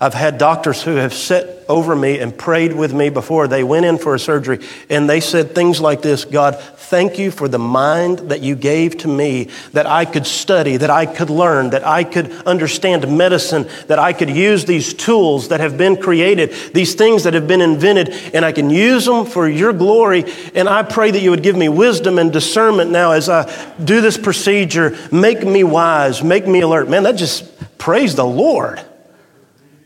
I've 0.02 0.14
had 0.14 0.36
doctors 0.36 0.82
who 0.82 0.96
have 0.96 1.14
sat 1.14 1.64
over 1.68 1.94
me 1.94 2.18
and 2.18 2.36
prayed 2.36 2.72
with 2.72 2.92
me 2.92 3.08
before 3.08 3.46
they 3.46 3.62
went 3.62 3.86
in 3.86 3.98
for 3.98 4.16
a 4.16 4.18
surgery, 4.18 4.58
and 4.90 5.08
they 5.08 5.20
said 5.20 5.54
things 5.54 5.80
like 5.80 6.02
this 6.02 6.24
God, 6.24 6.60
thank 6.92 7.18
you 7.18 7.30
for 7.30 7.48
the 7.48 7.58
mind 7.58 8.18
that 8.18 8.42
you 8.42 8.54
gave 8.54 8.98
to 8.98 9.08
me 9.08 9.48
that 9.72 9.86
I 9.86 10.04
could 10.04 10.26
study, 10.26 10.76
that 10.76 10.90
I 10.90 11.06
could 11.06 11.30
learn, 11.30 11.70
that 11.70 11.86
I 11.86 12.04
could 12.04 12.30
understand 12.44 13.08
medicine, 13.16 13.66
that 13.86 13.98
I 13.98 14.12
could 14.12 14.28
use 14.28 14.66
these 14.66 14.92
tools 14.92 15.48
that 15.48 15.60
have 15.60 15.78
been 15.78 15.96
created, 15.96 16.52
these 16.74 16.94
things 16.94 17.24
that 17.24 17.32
have 17.32 17.48
been 17.48 17.62
invented, 17.62 18.10
and 18.34 18.44
I 18.44 18.52
can 18.52 18.68
use 18.68 19.06
them 19.06 19.24
for 19.24 19.48
your 19.48 19.72
glory. 19.72 20.26
And 20.54 20.68
I 20.68 20.82
pray 20.82 21.10
that 21.10 21.22
you 21.22 21.30
would 21.30 21.42
give 21.42 21.56
me 21.56 21.70
wisdom 21.70 22.18
and 22.18 22.30
discernment 22.30 22.90
now 22.90 23.12
as 23.12 23.30
I 23.30 23.50
do 23.82 24.02
this 24.02 24.18
procedure. 24.18 24.94
Make 25.10 25.46
me 25.46 25.64
wise, 25.64 26.22
make 26.22 26.46
me 26.46 26.60
alert. 26.60 26.90
Man, 26.90 27.04
that 27.04 27.16
just 27.16 27.78
praise 27.78 28.16
the 28.16 28.26
Lord. 28.26 28.84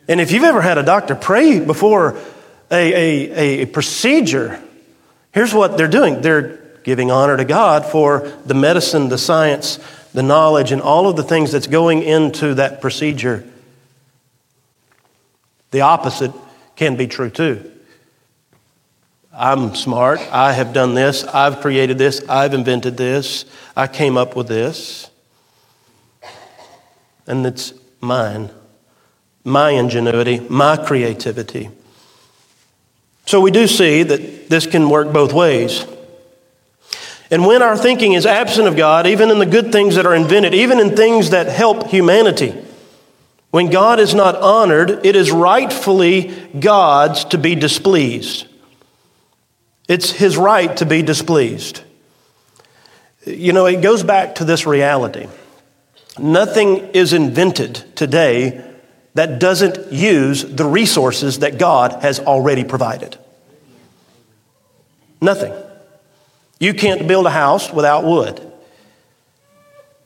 And 0.08 0.20
if 0.20 0.32
you've 0.32 0.42
ever 0.42 0.60
had 0.60 0.76
a 0.76 0.82
doctor 0.82 1.14
pray 1.14 1.60
before 1.60 2.18
a, 2.68 2.74
a, 2.94 3.62
a 3.62 3.66
procedure, 3.66 4.60
here's 5.30 5.54
what 5.54 5.78
they're 5.78 5.86
doing 5.86 6.20
they're 6.20 6.65
giving 6.86 7.10
honor 7.10 7.36
to 7.36 7.44
God 7.44 7.84
for 7.84 8.32
the 8.46 8.54
medicine, 8.54 9.10
the 9.10 9.18
science, 9.18 9.78
the 10.14 10.22
knowledge, 10.22 10.72
and 10.72 10.80
all 10.80 11.06
of 11.06 11.16
the 11.16 11.22
things 11.22 11.52
that's 11.52 11.66
going 11.66 12.02
into 12.02 12.54
that 12.54 12.80
procedure. 12.80 13.44
The 15.72 15.82
opposite 15.82 16.32
can 16.76 16.96
be 16.96 17.06
true 17.06 17.28
too. 17.28 17.70
I'm 19.34 19.74
smart. 19.74 20.20
I 20.32 20.54
have 20.54 20.72
done 20.72 20.94
this. 20.94 21.24
I've 21.24 21.60
created 21.60 21.98
this. 21.98 22.26
I've 22.26 22.54
invented 22.54 22.96
this. 22.96 23.44
I 23.76 23.86
came 23.86 24.16
up 24.16 24.34
with 24.34 24.48
this. 24.48 25.10
And 27.26 27.44
it's 27.44 27.74
mine 28.00 28.50
my 29.46 29.70
ingenuity, 29.70 30.40
my 30.48 30.76
creativity. 30.76 31.70
So 33.26 33.40
we 33.40 33.52
do 33.52 33.68
see 33.68 34.02
that 34.02 34.50
this 34.50 34.66
can 34.66 34.90
work 34.90 35.12
both 35.12 35.32
ways. 35.32 35.86
And 37.30 37.44
when 37.44 37.62
our 37.62 37.76
thinking 37.76 38.12
is 38.12 38.24
absent 38.24 38.68
of 38.68 38.76
God, 38.76 39.06
even 39.06 39.30
in 39.30 39.38
the 39.38 39.46
good 39.46 39.72
things 39.72 39.96
that 39.96 40.06
are 40.06 40.14
invented, 40.14 40.54
even 40.54 40.78
in 40.78 40.94
things 40.94 41.30
that 41.30 41.48
help 41.48 41.88
humanity, 41.88 42.54
when 43.50 43.70
God 43.70 43.98
is 43.98 44.14
not 44.14 44.36
honored, 44.36 45.04
it 45.04 45.16
is 45.16 45.32
rightfully 45.32 46.34
God's 46.58 47.24
to 47.26 47.38
be 47.38 47.54
displeased. 47.54 48.46
It's 49.88 50.10
his 50.10 50.36
right 50.36 50.76
to 50.76 50.86
be 50.86 51.02
displeased. 51.02 51.82
You 53.24 53.52
know, 53.52 53.66
it 53.66 53.80
goes 53.80 54.02
back 54.02 54.36
to 54.36 54.44
this 54.44 54.66
reality. 54.66 55.26
Nothing 56.18 56.90
is 56.90 57.12
invented 57.12 57.84
today 57.96 58.62
that 59.14 59.38
doesn't 59.38 59.92
use 59.92 60.44
the 60.44 60.64
resources 60.64 61.40
that 61.40 61.58
God 61.58 62.02
has 62.02 62.20
already 62.20 62.62
provided. 62.62 63.16
Nothing. 65.20 65.52
You 66.58 66.74
can't 66.74 67.06
build 67.06 67.26
a 67.26 67.30
house 67.30 67.72
without 67.72 68.04
wood. 68.04 68.40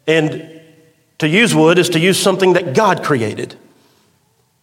And 0.06 0.60
to 1.18 1.28
use 1.28 1.54
wood 1.54 1.78
is 1.78 1.90
to 1.90 2.00
use 2.00 2.18
something 2.18 2.54
that 2.54 2.74
God 2.74 3.04
created. 3.04 3.56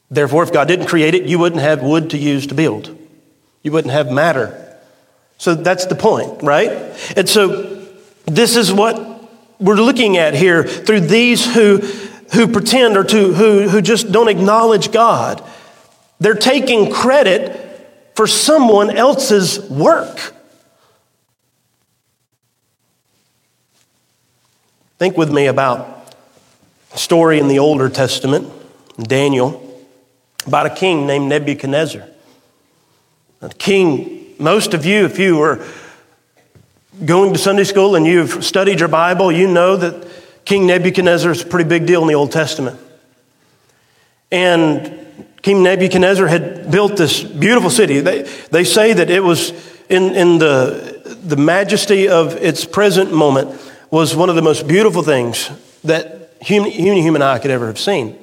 Therefore, 0.09 0.43
if 0.43 0.51
God 0.51 0.67
didn't 0.67 0.87
create 0.87 1.13
it, 1.15 1.23
you 1.23 1.39
wouldn't 1.39 1.61
have 1.61 1.81
wood 1.81 2.09
to 2.11 2.17
use 2.17 2.47
to 2.47 2.55
build. 2.55 2.97
You 3.63 3.71
wouldn't 3.71 3.93
have 3.93 4.11
matter. 4.11 4.77
So 5.37 5.55
that's 5.55 5.85
the 5.85 5.95
point, 5.95 6.41
right? 6.43 6.71
And 7.15 7.29
so 7.29 7.85
this 8.25 8.55
is 8.55 8.71
what 8.71 9.29
we're 9.59 9.75
looking 9.75 10.17
at 10.17 10.33
here 10.33 10.63
through 10.63 11.01
these 11.01 11.53
who, 11.53 11.77
who 12.33 12.47
pretend 12.47 12.97
or 12.97 13.03
to, 13.03 13.33
who, 13.33 13.69
who 13.69 13.81
just 13.81 14.11
don't 14.11 14.27
acknowledge 14.27 14.91
God. 14.91 15.43
They're 16.19 16.35
taking 16.35 16.91
credit 16.91 18.11
for 18.15 18.27
someone 18.27 18.89
else's 18.89 19.69
work. 19.69 20.33
Think 24.97 25.15
with 25.15 25.31
me 25.31 25.45
about 25.45 26.15
a 26.91 26.97
story 26.97 27.37
in 27.37 27.47
the 27.47 27.59
Older 27.59 27.87
Testament, 27.87 28.51
Daniel, 28.97 29.63
about 30.47 30.65
a 30.65 30.71
king 30.71 31.05
named 31.05 31.29
Nebuchadnezzar. 31.29 32.03
A 33.41 33.49
king, 33.49 34.33
most 34.39 34.73
of 34.73 34.87
you, 34.87 35.05
if 35.05 35.19
you 35.19 35.37
were 35.37 35.63
going 37.05 37.31
to 37.33 37.37
Sunday 37.37 37.63
school 37.63 37.95
and 37.95 38.07
you've 38.07 38.43
studied 38.43 38.79
your 38.79 38.89
Bible, 38.89 39.31
you 39.31 39.47
know 39.47 39.75
that 39.75 40.07
King 40.45 40.65
Nebuchadnezzar 40.65 41.29
is 41.29 41.43
a 41.43 41.45
pretty 41.45 41.69
big 41.69 41.85
deal 41.85 42.01
in 42.01 42.07
the 42.07 42.15
Old 42.15 42.31
Testament. 42.31 42.79
And 44.31 45.27
King 45.43 45.61
Nebuchadnezzar 45.61 46.25
had 46.25 46.71
built 46.71 46.97
this 46.97 47.21
beautiful 47.21 47.69
city. 47.69 47.99
They, 47.99 48.23
they 48.49 48.63
say 48.63 48.93
that 48.93 49.11
it 49.11 49.23
was 49.23 49.51
in, 49.89 50.15
in 50.15 50.39
the, 50.39 51.19
the 51.23 51.37
majesty 51.37 52.09
of 52.09 52.35
its 52.37 52.65
present 52.65 53.13
moment 53.13 53.61
was 53.89 54.15
one 54.15 54.29
of 54.29 54.35
the 54.35 54.41
most 54.41 54.67
beautiful 54.67 55.03
things 55.03 55.49
that 55.83 56.33
human, 56.41 56.71
human 56.71 57.21
eye 57.21 57.39
could 57.39 57.51
ever 57.51 57.67
have 57.67 57.79
seen. 57.79 58.17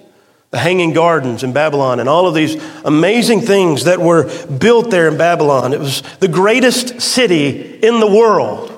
The 0.50 0.59
hanging 0.59 0.92
gardens 0.92 1.42
in 1.42 1.52
Babylon 1.52 1.99
and 1.99 2.09
all 2.09 2.28
of 2.28 2.35
these 2.35 2.62
amazing 2.85 3.40
things 3.40 3.85
that 3.85 4.00
were 4.00 4.30
built 4.47 4.90
there 4.90 5.09
in 5.09 5.16
Babylon. 5.16 5.73
It 5.73 5.80
was 5.80 6.02
the 6.21 6.28
greatest 6.28 7.00
city 7.00 7.78
in 7.83 7.99
the 7.99 8.06
world. 8.06 8.71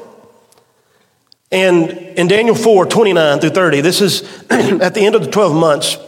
And 1.52 1.90
in 1.90 2.28
Daniel 2.28 2.54
4 2.54 2.86
29 2.86 3.40
through 3.40 3.50
30, 3.50 3.80
this 3.82 4.00
is 4.00 4.22
at 4.50 4.94
the 4.94 5.00
end 5.00 5.14
of 5.14 5.24
the 5.24 5.30
12 5.30 5.54
months, 5.54 5.98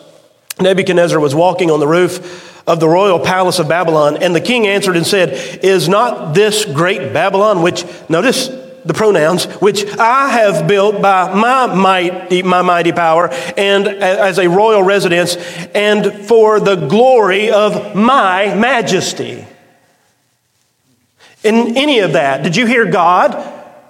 Nebuchadnezzar 0.61 1.21
was 1.21 1.35
walking 1.35 1.71
on 1.71 1.81
the 1.81 1.87
roof 1.87 2.59
of 2.67 2.81
the 2.81 2.89
royal 2.89 3.19
palace 3.19 3.59
of 3.59 3.69
Babylon, 3.69 4.23
and 4.23 4.35
the 4.35 4.41
king 4.41 4.67
answered 4.67 4.97
and 4.97 5.07
said, 5.07 5.65
Is 5.65 5.89
not 5.89 6.35
this 6.35 6.65
great 6.65 7.13
Babylon, 7.13 7.63
which, 7.63 7.85
notice, 8.11 8.49
the 8.89 8.95
pronouns, 8.95 9.45
which 9.61 9.87
I 9.99 10.31
have 10.31 10.67
built 10.67 11.03
by 11.03 11.35
my 11.35 11.73
mighty, 11.73 12.43
my 12.43 12.63
mighty 12.63 12.91
power 12.91 13.29
and 13.57 13.87
as 13.87 14.39
a 14.39 14.49
royal 14.49 14.83
residence 14.83 15.37
and 15.75 16.27
for 16.27 16.59
the 16.59 16.75
glory 16.75 17.51
of 17.51 17.95
my 17.95 18.55
majesty. 18.55 19.47
In 21.45 21.77
any 21.77 21.99
of 21.99 22.15
that, 22.15 22.43
did 22.43 22.57
you 22.57 22.65
hear 22.65 22.87
God 22.91 23.37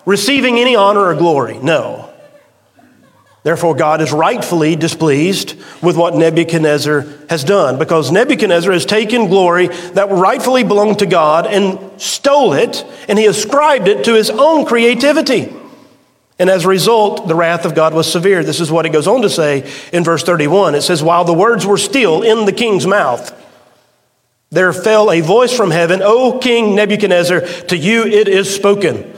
receiving 0.05 0.59
any 0.59 0.75
honor 0.75 1.05
or 1.05 1.15
glory? 1.15 1.59
No. 1.59 2.08
Therefore, 3.49 3.75
God 3.75 4.03
is 4.03 4.13
rightfully 4.13 4.77
displeased 4.77 5.55
with 5.83 5.97
what 5.97 6.15
Nebuchadnezzar 6.15 7.07
has 7.31 7.45
done 7.45 7.79
because 7.79 8.13
Nebuchadnezzar 8.13 8.71
has 8.71 8.85
taken 8.85 9.29
glory 9.29 9.69
that 9.69 10.11
rightfully 10.11 10.65
belonged 10.65 10.99
to 10.99 11.07
God 11.07 11.47
and 11.47 11.99
stole 11.99 12.53
it, 12.53 12.85
and 13.09 13.19
he 13.19 13.25
ascribed 13.25 13.89
it 13.89 14.05
to 14.05 14.13
his 14.13 14.29
own 14.29 14.67
creativity. 14.67 15.51
And 16.39 16.51
as 16.51 16.67
a 16.67 16.69
result, 16.69 17.27
the 17.27 17.35
wrath 17.35 17.65
of 17.65 17.75
God 17.75 17.95
was 17.95 18.13
severe. 18.13 18.45
This 18.45 18.61
is 18.61 18.71
what 18.71 18.85
it 18.85 18.91
goes 18.91 19.07
on 19.07 19.23
to 19.23 19.31
say 19.31 19.73
in 19.95 20.05
verse 20.05 20.23
31. 20.23 20.75
It 20.75 20.83
says, 20.83 21.03
While 21.03 21.25
the 21.25 21.33
words 21.33 21.65
were 21.65 21.79
still 21.79 22.21
in 22.21 22.45
the 22.45 22.53
king's 22.53 22.87
mouth, 22.87 23.33
there 24.51 24.75
fell 24.75 25.11
a 25.11 25.23
voice 25.23 25.57
from 25.57 25.71
heaven, 25.71 26.03
O 26.03 26.39
King 26.39 26.75
Nebuchadnezzar, 26.75 27.41
to 27.41 27.79
you 27.79 28.05
it 28.05 28.29
is 28.29 28.55
spoken. 28.55 29.18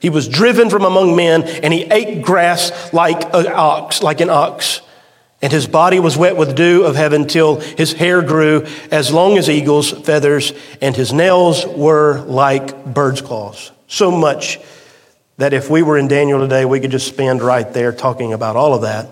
He 0.00 0.10
was 0.10 0.26
driven 0.28 0.70
from 0.70 0.84
among 0.84 1.14
men, 1.14 1.42
and 1.42 1.72
he 1.72 1.82
ate 1.84 2.22
grass 2.22 2.92
like 2.92 3.22
an 3.34 3.46
ox, 3.48 4.02
like 4.02 4.20
an 4.20 4.30
ox. 4.30 4.80
And 5.42 5.52
his 5.52 5.66
body 5.66 6.00
was 6.00 6.16
wet 6.16 6.36
with 6.36 6.56
dew 6.56 6.84
of 6.84 6.96
heaven 6.96 7.26
till 7.26 7.60
his 7.60 7.92
hair 7.92 8.22
grew 8.22 8.66
as 8.90 9.12
long 9.12 9.38
as 9.38 9.48
eagle's 9.48 9.90
feathers, 9.90 10.52
and 10.80 10.96
his 10.96 11.12
nails 11.12 11.66
were 11.66 12.20
like 12.22 12.84
bird's 12.86 13.20
claws. 13.20 13.72
So 13.86 14.10
much 14.10 14.58
that 15.36 15.52
if 15.52 15.70
we 15.70 15.82
were 15.82 15.98
in 15.98 16.08
Daniel 16.08 16.40
today, 16.40 16.64
we 16.64 16.80
could 16.80 16.90
just 16.90 17.06
spend 17.06 17.42
right 17.42 17.70
there 17.72 17.92
talking 17.92 18.32
about 18.32 18.56
all 18.56 18.74
of 18.74 18.82
that. 18.82 19.08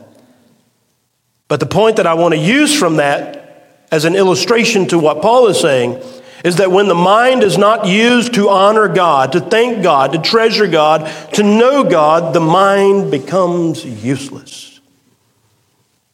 But 1.48 1.60
the 1.60 1.66
point 1.66 1.96
that 1.96 2.06
I 2.06 2.14
want 2.14 2.34
to 2.34 2.40
use 2.40 2.78
from 2.78 2.96
that 2.96 3.86
as 3.90 4.04
an 4.04 4.14
illustration 4.14 4.86
to 4.88 4.98
what 4.98 5.22
Paul 5.22 5.48
is 5.48 5.60
saying 5.60 6.02
is 6.44 6.56
that 6.56 6.70
when 6.70 6.88
the 6.88 6.94
mind 6.94 7.42
is 7.42 7.58
not 7.58 7.86
used 7.86 8.34
to 8.34 8.48
honor 8.48 8.88
God, 8.88 9.32
to 9.32 9.40
thank 9.40 9.82
God, 9.82 10.12
to 10.12 10.18
treasure 10.18 10.66
God, 10.66 11.10
to 11.34 11.42
know 11.42 11.84
God, 11.84 12.34
the 12.34 12.40
mind 12.40 13.10
becomes 13.10 13.84
useless. 13.84 14.80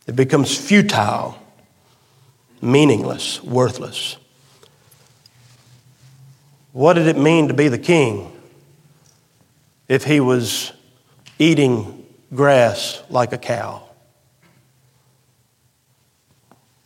It 0.06 0.16
becomes 0.16 0.56
futile, 0.56 1.38
meaningless, 2.60 3.42
worthless. 3.42 4.16
What 6.72 6.94
did 6.94 7.06
it 7.06 7.16
mean 7.16 7.48
to 7.48 7.54
be 7.54 7.68
the 7.68 7.78
king 7.78 8.30
if 9.88 10.04
he 10.04 10.20
was 10.20 10.72
eating 11.38 12.04
grass 12.34 13.02
like 13.08 13.32
a 13.32 13.38
cow? 13.38 13.82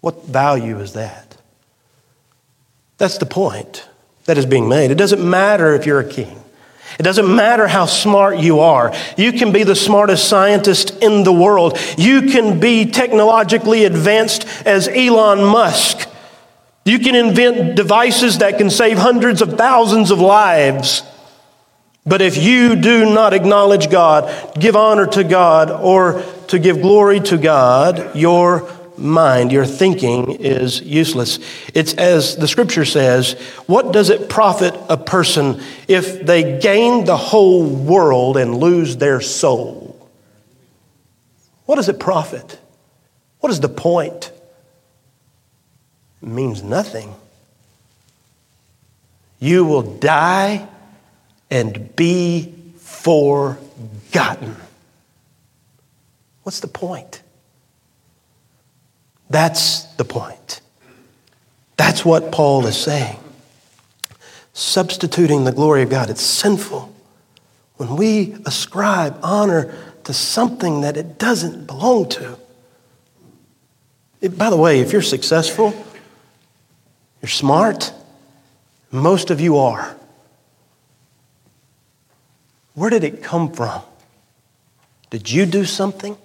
What 0.01 0.25
value 0.25 0.79
is 0.79 0.93
that? 0.93 1.28
That's 2.99 3.19
the 3.19 3.27
point 3.27 3.89
that 4.27 4.37
is 4.37 4.47
being 4.47 4.69
made. 4.69 4.91
It 4.91 4.97
doesn't 4.97 5.29
matter 5.29 5.75
if 5.75 5.87
you're 5.87 6.01
a 6.01 6.09
king. 6.09 6.39
It 6.99 7.03
doesn't 7.05 7.35
matter 7.35 7.69
how 7.69 7.87
smart 7.87 8.39
you 8.39 8.61
are. 8.61 8.93
You 9.17 9.33
can 9.33 9.53
be 9.53 9.63
the 9.63 9.77
smartest 9.77 10.29
scientist 10.29 11.03
in 11.03 11.23
the 11.23 11.33
world. 11.33 11.79
You 11.97 12.23
can 12.23 12.59
be 12.59 12.91
technologically 12.91 13.85
advanced 13.85 14.47
as 14.67 14.89
Elon 14.89 15.45
Musk. 15.45 16.09
You 16.85 16.99
can 16.99 17.15
invent 17.15 17.77
devices 17.77 18.39
that 18.39 18.59
can 18.59 18.71
save 18.71 18.99
hundreds 18.99 19.43
of 19.43 19.57
thousands 19.57 20.11
of 20.11 20.19
lives. 20.19 21.03
But 22.05 22.23
if 22.23 22.39
you 22.39 22.75
do 22.75 23.13
not 23.13 23.35
acknowledge 23.35 23.91
God, 23.91 24.59
give 24.59 24.75
honor 24.75 25.07
to 25.09 25.23
God, 25.23 25.71
or 25.71 26.23
to 26.49 26.59
give 26.59 26.81
glory 26.81 27.21
to 27.21 27.37
God, 27.37 28.17
your 28.17 28.61
mind, 28.99 29.53
your 29.53 29.65
thinking 29.65 30.33
is 30.33 30.81
useless. 30.81 31.39
It's 31.75 31.95
as 31.95 32.37
the 32.37 32.49
scripture 32.49 32.85
says, 32.85 33.33
what 33.67 33.93
does 33.93 34.11
it 34.11 34.29
profit 34.29 34.75
a 34.89 34.97
person 34.97 35.63
if 35.87 36.25
they 36.25 36.59
gain 36.59 37.05
the 37.05 37.17
whole 37.17 37.65
world 37.65 38.37
and 38.37 38.59
lose 38.59 38.97
their 38.97 39.21
soul? 39.21 40.09
What 41.67 41.77
does 41.77 41.89
it 41.89 41.99
profit? 42.01 42.59
What 43.41 43.51
is 43.51 43.61
the 43.61 43.69
point? 43.69 44.33
It 46.23 46.29
means 46.29 46.63
nothing. 46.63 47.15
You 49.39 49.65
will 49.65 49.83
die 49.83 50.67
and 51.51 51.95
be 51.95 52.55
forgotten. 52.77 54.57
What's 56.43 56.61
the 56.61 56.69
point? 56.69 57.23
That's 59.31 59.85
the 59.97 60.05
point. 60.05 60.61
That's 61.77 62.05
what 62.05 62.33
Paul 62.33 62.67
is 62.67 62.77
saying. 62.77 63.19
Substituting 64.53 65.45
the 65.45 65.53
glory 65.53 65.83
of 65.83 65.91
God, 65.91 66.11
it's 66.11 66.23
sinful. 66.23 66.93
When 67.77 67.97
we 67.97 68.37
ascribe 68.45 69.19
honor 69.23 69.75
to 70.09 70.15
something 70.15 70.81
that 70.81 70.97
it 70.97 71.19
doesn't 71.19 71.67
belong 71.67 72.09
to. 72.09 72.39
It, 74.23 74.39
by 74.39 74.49
the 74.49 74.57
way, 74.57 74.81
if 74.81 74.91
you're 74.91 75.03
successful, 75.03 75.75
you're 77.21 77.29
smart, 77.29 77.93
most 78.91 79.31
of 79.31 79.39
you 79.39 79.59
are. 79.59 79.95
Where 82.73 82.89
did 82.89 83.05
it 83.05 83.23
come 83.23 83.53
from? 83.53 83.83
Did 85.11 85.31
you 85.31 85.45
do 85.45 85.67
something? 85.67 86.17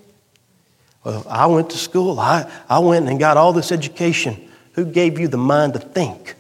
Well, 1.04 1.26
I 1.30 1.48
went 1.48 1.70
to 1.72 1.78
school. 1.78 2.20
I, 2.20 2.50
I 2.70 2.80
went 2.80 3.10
and 3.10 3.20
got 3.20 3.38
all 3.38 3.54
this 3.54 3.72
education. 3.72 4.50
Who 4.74 4.86
gave 4.86 5.20
you 5.20 5.28
the 5.28 5.38
mind 5.38 5.74
to 5.74 5.80
think? 5.80 6.36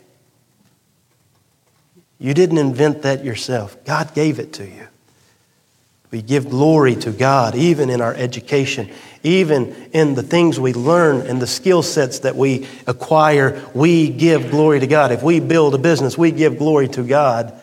You 2.18 2.34
didn't 2.34 2.58
invent 2.58 3.02
that 3.02 3.26
yourself, 3.26 3.84
God 3.84 4.14
gave 4.14 4.40
it 4.40 4.54
to 4.54 4.66
you. 4.66 4.88
We 6.10 6.22
give 6.22 6.50
glory 6.50 6.96
to 6.98 7.12
God 7.12 7.56
even 7.56 7.90
in 7.90 8.00
our 8.00 8.14
education, 8.14 8.90
even 9.24 9.74
in 9.94 10.14
the 10.14 10.22
things 10.22 10.60
we 10.60 10.72
learn 10.72 11.26
and 11.26 11.42
the 11.42 11.48
skill 11.48 11.82
sets 11.82 12.20
that 12.20 12.36
we 12.36 12.68
acquire. 12.86 13.60
We 13.74 14.10
give 14.10 14.52
glory 14.52 14.80
to 14.80 14.88
God. 14.88 15.12
If 15.12 15.24
we 15.24 15.40
build 15.40 15.74
a 15.74 15.80
business, 15.80 16.16
we 16.16 16.32
give 16.32 16.60
glory 16.60 16.88
to 16.90 17.04
God. 17.04 17.60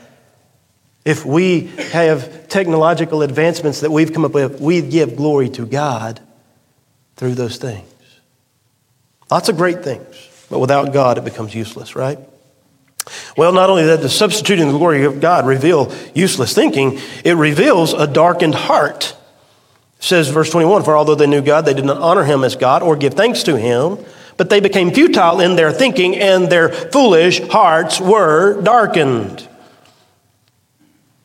If 1.04 1.24
we 1.24 1.66
have 1.92 2.48
technological 2.48 3.22
advancements 3.22 3.80
that 3.80 3.90
we've 3.92 4.12
come 4.12 4.24
up 4.24 4.32
with, 4.32 4.60
we 4.60 4.82
give 4.82 5.14
glory 5.16 5.48
to 5.50 5.64
God 5.64 6.20
through 7.20 7.34
those 7.34 7.58
things. 7.58 7.86
Lots 9.30 9.50
of 9.50 9.58
great 9.58 9.84
things, 9.84 10.46
but 10.48 10.58
without 10.58 10.94
God, 10.94 11.18
it 11.18 11.24
becomes 11.24 11.54
useless, 11.54 11.94
right? 11.94 12.18
Well, 13.36 13.52
not 13.52 13.68
only 13.68 13.84
that, 13.84 14.00
the 14.00 14.08
substituting 14.08 14.72
the 14.72 14.78
glory 14.78 15.04
of 15.04 15.20
God 15.20 15.46
reveal 15.46 15.92
useless 16.14 16.54
thinking, 16.54 16.98
it 17.22 17.34
reveals 17.34 17.92
a 17.92 18.06
darkened 18.06 18.54
heart. 18.54 19.14
It 19.98 20.02
says 20.02 20.30
verse 20.30 20.48
21, 20.48 20.82
for 20.82 20.96
although 20.96 21.14
they 21.14 21.26
knew 21.26 21.42
God, 21.42 21.66
they 21.66 21.74
did 21.74 21.84
not 21.84 21.98
honor 21.98 22.24
him 22.24 22.42
as 22.42 22.56
God 22.56 22.82
or 22.82 22.96
give 22.96 23.12
thanks 23.12 23.42
to 23.42 23.58
him, 23.58 23.98
but 24.38 24.48
they 24.48 24.60
became 24.60 24.90
futile 24.90 25.40
in 25.40 25.56
their 25.56 25.72
thinking 25.72 26.16
and 26.16 26.48
their 26.48 26.70
foolish 26.70 27.46
hearts 27.48 28.00
were 28.00 28.62
darkened. 28.62 29.46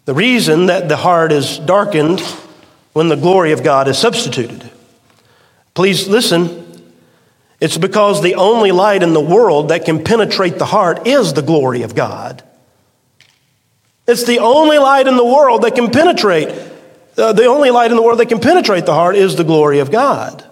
The 0.04 0.14
reason 0.14 0.66
that 0.66 0.90
the 0.90 0.98
heart 0.98 1.32
is 1.32 1.58
darkened 1.58 2.20
when 2.92 3.08
the 3.08 3.16
glory 3.16 3.54
of 3.54 3.64
God 3.64 3.88
is 3.88 3.98
substituted. 3.98 4.72
Please 5.76 6.08
listen. 6.08 6.66
It's 7.60 7.78
because 7.78 8.24
the 8.24 8.36
only 8.36 8.72
light 8.72 9.04
in 9.04 9.14
the 9.14 9.22
world 9.22 9.70
that 9.70 9.86
can 9.86 10.04
penetrate 10.04 10.58
the 10.58 10.66
heart 10.66 11.06
is 11.06 11.34
the 11.34 11.42
glory 11.42 11.84
of 11.84 11.94
God. 11.94 12.44
It's 14.08 14.26
the 14.26 14.40
only 14.40 14.78
light 14.78 15.08
in 15.08 15.18
the 15.18 15.26
world 15.26 15.62
that 15.64 15.76
can 15.76 15.92
penetrate. 15.92 16.50
Uh, 17.18 17.34
the 17.34 17.46
only 17.46 17.72
light 17.72 17.92
in 17.92 17.98
the 17.98 18.04
world 18.04 18.20
that 18.20 18.30
can 18.30 18.40
penetrate 18.40 18.86
the 18.86 18.94
heart 18.94 19.16
is 19.16 19.36
the 19.36 19.44
glory 19.44 19.80
of 19.80 19.92
God. 19.92 20.44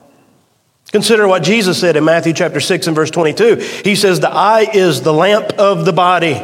Consider 0.92 1.28
what 1.28 1.44
Jesus 1.44 1.80
said 1.80 1.96
in 1.96 2.04
Matthew 2.04 2.34
chapter 2.34 2.60
6 2.60 2.88
and 2.88 2.96
verse 2.96 3.10
22. 3.10 3.56
He 3.84 3.96
says, 3.96 4.20
The 4.20 4.30
eye 4.30 4.70
is 4.74 5.02
the 5.02 5.14
lamp 5.14 5.54
of 5.54 5.86
the 5.86 5.94
body. 5.94 6.42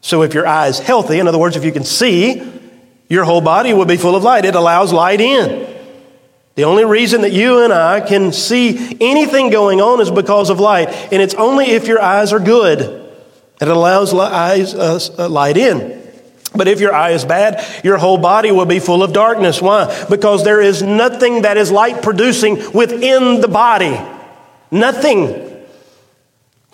So 0.00 0.22
if 0.22 0.34
your 0.34 0.46
eye 0.46 0.68
is 0.68 0.78
healthy, 0.78 1.18
in 1.18 1.28
other 1.28 1.38
words, 1.38 1.56
if 1.56 1.64
you 1.64 1.72
can 1.72 1.84
see, 1.84 2.42
your 3.08 3.24
whole 3.24 3.40
body 3.40 3.72
will 3.72 3.84
be 3.84 3.96
full 3.96 4.16
of 4.16 4.22
light. 4.22 4.44
It 4.44 4.54
allows 4.54 4.92
light 4.92 5.20
in. 5.20 5.69
The 6.60 6.66
only 6.66 6.84
reason 6.84 7.22
that 7.22 7.32
you 7.32 7.64
and 7.64 7.72
I 7.72 8.02
can 8.02 8.34
see 8.34 8.94
anything 9.00 9.48
going 9.48 9.80
on 9.80 9.98
is 9.98 10.10
because 10.10 10.50
of 10.50 10.60
light. 10.60 10.90
And 11.10 11.22
it's 11.22 11.32
only 11.32 11.70
if 11.70 11.86
your 11.86 12.02
eyes 12.02 12.34
are 12.34 12.38
good 12.38 12.80
that 13.58 13.66
it 13.66 13.74
allows 13.74 14.12
eyes, 14.12 14.74
uh, 14.74 15.26
light 15.30 15.56
in. 15.56 16.06
But 16.54 16.68
if 16.68 16.78
your 16.78 16.92
eye 16.92 17.12
is 17.12 17.24
bad, 17.24 17.64
your 17.82 17.96
whole 17.96 18.18
body 18.18 18.52
will 18.52 18.66
be 18.66 18.78
full 18.78 19.02
of 19.02 19.14
darkness. 19.14 19.62
Why? 19.62 20.04
Because 20.10 20.44
there 20.44 20.60
is 20.60 20.82
nothing 20.82 21.42
that 21.42 21.56
is 21.56 21.70
light 21.70 22.02
producing 22.02 22.56
within 22.74 23.40
the 23.40 23.48
body. 23.48 23.98
Nothing. 24.70 25.64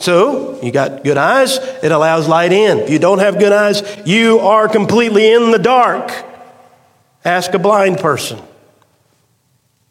So, 0.01 0.61
you 0.65 0.73
got 0.73 1.05
good 1.05 1.17
eyes, 1.17 1.59
it 1.85 1.93
allows 1.93 2.27
light 2.27 2.51
in. 2.51 2.81
If 2.81 2.91
you 2.91 2.99
don't 2.99 3.21
have 3.21 3.39
good 3.39 3.53
eyes, 3.53 3.85
you 4.05 4.41
are 4.41 4.67
completely 4.67 5.33
in 5.33 5.53
the 5.53 5.61
dark. 5.61 6.13
Ask 7.25 7.55
a 7.55 7.61
blind 7.61 7.99
person. 7.99 8.41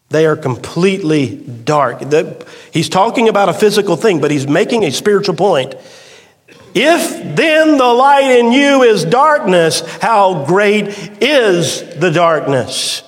They 0.09 0.25
are 0.25 0.35
completely 0.35 1.35
dark. 1.35 2.03
he's 2.71 2.89
talking 2.89 3.27
about 3.27 3.49
a 3.49 3.53
physical 3.53 3.95
thing, 3.95 4.21
but 4.21 4.31
he's 4.31 4.47
making 4.47 4.83
a 4.83 4.91
spiritual 4.91 5.35
point. 5.35 5.75
If 6.73 7.35
then 7.35 7.77
the 7.77 7.85
light 7.85 8.37
in 8.37 8.51
you 8.51 8.83
is 8.83 9.05
darkness, 9.05 9.81
how 10.01 10.45
great 10.45 10.87
is 11.21 11.81
the 11.95 12.11
darkness? 12.11 13.01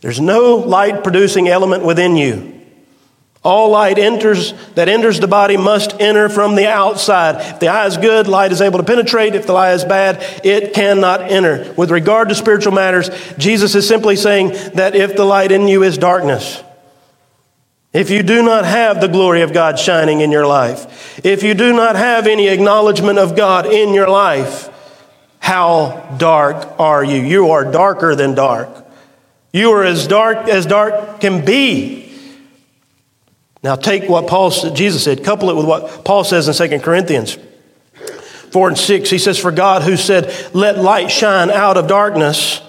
There's 0.00 0.20
no 0.20 0.56
light 0.56 1.02
producing 1.02 1.48
element 1.48 1.84
within 1.84 2.16
you. 2.16 2.57
All 3.44 3.70
light 3.70 3.98
enters 3.98 4.52
that 4.74 4.88
enters 4.88 5.20
the 5.20 5.28
body 5.28 5.56
must 5.56 6.00
enter 6.00 6.28
from 6.28 6.56
the 6.56 6.66
outside. 6.66 7.36
If 7.36 7.60
the 7.60 7.68
eye 7.68 7.86
is 7.86 7.96
good, 7.96 8.26
light 8.26 8.50
is 8.50 8.60
able 8.60 8.78
to 8.78 8.84
penetrate. 8.84 9.34
If 9.34 9.46
the 9.46 9.54
eye 9.54 9.72
is 9.72 9.84
bad, 9.84 10.18
it 10.44 10.74
cannot 10.74 11.22
enter. 11.22 11.72
With 11.74 11.90
regard 11.90 12.30
to 12.30 12.34
spiritual 12.34 12.72
matters, 12.72 13.10
Jesus 13.38 13.74
is 13.74 13.86
simply 13.86 14.16
saying 14.16 14.50
that 14.74 14.96
if 14.96 15.16
the 15.16 15.24
light 15.24 15.52
in 15.52 15.68
you 15.68 15.84
is 15.84 15.98
darkness, 15.98 16.62
if 17.92 18.10
you 18.10 18.22
do 18.22 18.42
not 18.42 18.64
have 18.64 19.00
the 19.00 19.08
glory 19.08 19.42
of 19.42 19.52
God 19.52 19.78
shining 19.78 20.20
in 20.20 20.30
your 20.32 20.46
life, 20.46 21.24
if 21.24 21.42
you 21.42 21.54
do 21.54 21.72
not 21.72 21.96
have 21.96 22.26
any 22.26 22.48
acknowledgement 22.48 23.18
of 23.18 23.36
God 23.36 23.66
in 23.66 23.94
your 23.94 24.10
life, 24.10 24.68
how 25.38 26.16
dark 26.18 26.78
are 26.78 27.02
you? 27.02 27.22
You 27.22 27.50
are 27.52 27.70
darker 27.70 28.14
than 28.14 28.34
dark. 28.34 28.68
You 29.52 29.70
are 29.72 29.84
as 29.84 30.06
dark 30.06 30.48
as 30.48 30.66
dark 30.66 31.20
can 31.20 31.44
be. 31.44 32.07
Now 33.62 33.74
take 33.74 34.08
what 34.08 34.28
Paul 34.28 34.50
Jesus 34.50 35.04
said, 35.04 35.24
couple 35.24 35.50
it 35.50 35.56
with 35.56 35.66
what 35.66 36.04
Paul 36.04 36.24
says 36.24 36.48
in 36.48 36.68
2 36.68 36.78
Corinthians 36.80 37.36
4 38.52 38.68
and 38.68 38.78
6. 38.78 39.10
He 39.10 39.18
says, 39.18 39.38
For 39.38 39.50
God 39.50 39.82
who 39.82 39.96
said, 39.96 40.54
Let 40.54 40.78
light 40.78 41.10
shine 41.10 41.50
out 41.50 41.76
of 41.76 41.86
darkness. 41.86 42.62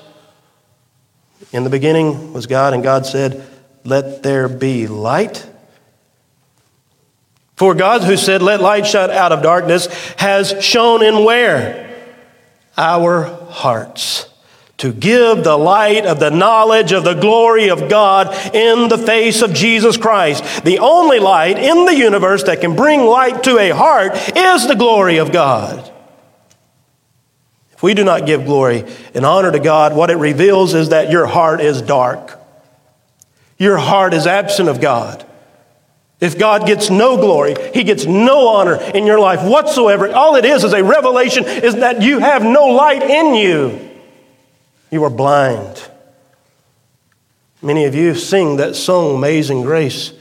In 1.52 1.64
the 1.64 1.70
beginning 1.70 2.34
was 2.34 2.48
God, 2.48 2.74
and 2.74 2.84
God 2.84 3.06
said, 3.06 3.46
Let 3.84 4.24
there 4.24 4.50
be 4.50 4.88
light. 4.88 5.48
For 7.56 7.76
God 7.76 8.04
who 8.04 8.18
said, 8.18 8.42
Let 8.42 8.62
light 8.62 8.88
shine 8.88 9.10
out 9.12 9.32
of 9.32 9.42
darkness, 9.42 9.88
has 10.18 10.64
shone 10.64 11.04
in 11.04 11.24
where? 11.24 11.86
Our 12.78 13.24
hearts 13.50 14.29
to 14.80 14.94
give 14.94 15.44
the 15.44 15.58
light 15.58 16.06
of 16.06 16.20
the 16.20 16.32
knowledge 16.32 16.94
of 16.94 17.04
the 17.04 17.14
glory 17.14 17.70
of 17.70 17.90
God 17.90 18.34
in 18.56 18.88
the 18.88 18.98
face 18.98 19.42
of 19.42 19.54
Jesus 19.54 19.98
Christ. 19.98 20.64
The 20.64 20.80
only 20.80 21.20
light 21.20 21.58
in 21.58 21.86
the 21.86 21.96
universe 21.96 22.44
that 22.44 22.62
can 22.62 22.78
bring 22.78 23.02
light 23.02 23.44
to 23.44 23.60
a 23.60 23.70
heart 23.72 24.14
is 24.36 24.68
the 24.68 24.76
glory 24.76 25.18
of 25.18 25.34
God. 25.34 25.92
If 27.74 27.84
we 27.84 27.94
do 27.94 28.06
not 28.06 28.26
give 28.26 28.46
glory 28.46 28.86
and 29.14 29.26
honor 29.26 29.52
to 29.52 29.60
God, 29.60 29.96
what 29.96 30.10
it 30.10 30.18
reveals 30.18 30.74
is 30.74 30.90
that 30.90 31.12
your 31.12 31.26
heart 31.26 31.60
is 31.60 31.82
dark. 31.82 32.40
Your 33.58 33.78
heart 33.78 34.14
is 34.14 34.26
absent 34.26 34.70
of 34.70 34.80
God. 34.80 35.26
If 36.22 36.40
God 36.40 36.66
gets 36.66 36.90
no 36.90 37.18
glory, 37.18 37.56
He 37.74 37.84
gets 37.84 38.06
no 38.06 38.48
honor 38.48 38.76
in 38.76 39.06
your 39.06 39.20
life 39.20 39.44
whatsoever. 39.44 40.10
All 40.14 40.36
it 40.36 40.46
is 40.46 40.64
is 40.64 40.72
a 40.72 40.84
revelation 40.84 41.44
is 41.44 41.76
that 41.76 42.02
you 42.02 42.20
have 42.20 42.44
no 42.44 42.68
light 42.68 43.04
in 43.04 43.36
you. 43.36 43.89
You 44.92 45.04
are 45.04 45.10
blind. 45.10 45.90
Many 47.62 47.86
of 47.86 47.94
you 47.94 48.16
sing 48.16 48.58
that 48.58 48.76
song, 48.76 49.16
Amazing 49.16 49.64
Grace, 49.64 50.14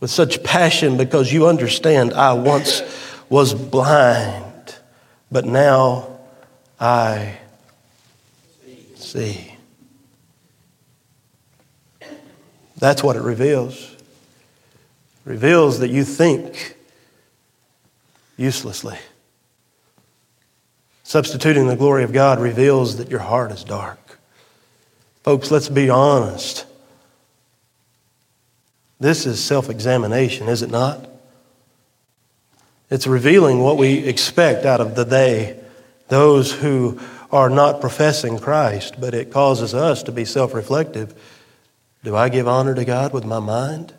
with 0.00 0.10
such 0.10 0.42
passion 0.42 0.96
because 0.96 1.32
you 1.32 1.46
understand 1.46 2.12
I 2.12 2.32
once 2.32 2.82
was 3.28 3.54
blind, 3.54 4.76
but 5.30 5.44
now 5.44 6.18
I 6.78 7.38
see. 8.94 9.56
That's 12.76 13.02
what 13.02 13.16
it 13.16 13.22
reveals. 13.22 13.74
It 13.74 15.30
reveals 15.30 15.78
that 15.80 15.88
you 15.88 16.04
think 16.04 16.76
uselessly. 18.36 18.98
Substituting 21.04 21.68
the 21.68 21.76
glory 21.76 22.02
of 22.02 22.12
God 22.12 22.40
reveals 22.40 22.96
that 22.96 23.10
your 23.10 23.20
heart 23.20 23.52
is 23.52 23.62
dark. 23.62 24.18
Folks, 25.22 25.50
let's 25.50 25.68
be 25.68 25.90
honest. 25.90 26.66
This 28.98 29.26
is 29.26 29.42
self 29.42 29.68
examination, 29.68 30.48
is 30.48 30.62
it 30.62 30.70
not? 30.70 31.08
It's 32.90 33.06
revealing 33.06 33.60
what 33.60 33.76
we 33.76 33.98
expect 33.98 34.64
out 34.64 34.80
of 34.80 34.94
the 34.94 35.04
they, 35.04 35.60
those 36.08 36.52
who 36.52 36.98
are 37.30 37.50
not 37.50 37.80
professing 37.80 38.38
Christ, 38.38 39.00
but 39.00 39.14
it 39.14 39.30
causes 39.30 39.74
us 39.74 40.02
to 40.04 40.12
be 40.12 40.24
self 40.24 40.54
reflective. 40.54 41.14
Do 42.02 42.16
I 42.16 42.30
give 42.30 42.48
honor 42.48 42.74
to 42.74 42.84
God 42.84 43.12
with 43.12 43.24
my 43.24 43.40
mind? 43.40 43.92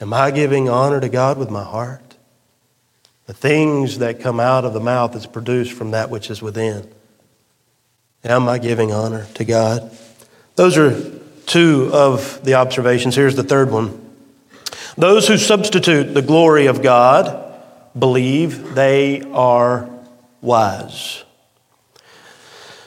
Am 0.00 0.12
I 0.12 0.30
giving 0.30 0.68
honor 0.68 1.00
to 1.00 1.08
God 1.08 1.38
with 1.38 1.50
my 1.50 1.64
heart? 1.64 2.13
The 3.26 3.34
things 3.34 3.98
that 3.98 4.20
come 4.20 4.38
out 4.38 4.64
of 4.64 4.74
the 4.74 4.80
mouth 4.80 5.16
is 5.16 5.26
produced 5.26 5.72
from 5.72 5.92
that 5.92 6.10
which 6.10 6.30
is 6.30 6.42
within. 6.42 6.86
Am 8.22 8.48
I 8.48 8.58
giving 8.58 8.92
honor 8.92 9.26
to 9.34 9.44
God? 9.44 9.90
Those 10.56 10.76
are 10.76 11.20
two 11.46 11.90
of 11.92 12.42
the 12.44 12.54
observations. 12.54 13.14
Here's 13.14 13.36
the 13.36 13.42
third 13.42 13.70
one. 13.70 14.00
Those 14.96 15.26
who 15.26 15.38
substitute 15.38 16.14
the 16.14 16.22
glory 16.22 16.66
of 16.66 16.82
God 16.82 17.52
believe 17.98 18.74
they 18.74 19.22
are 19.32 19.88
wise. 20.40 21.24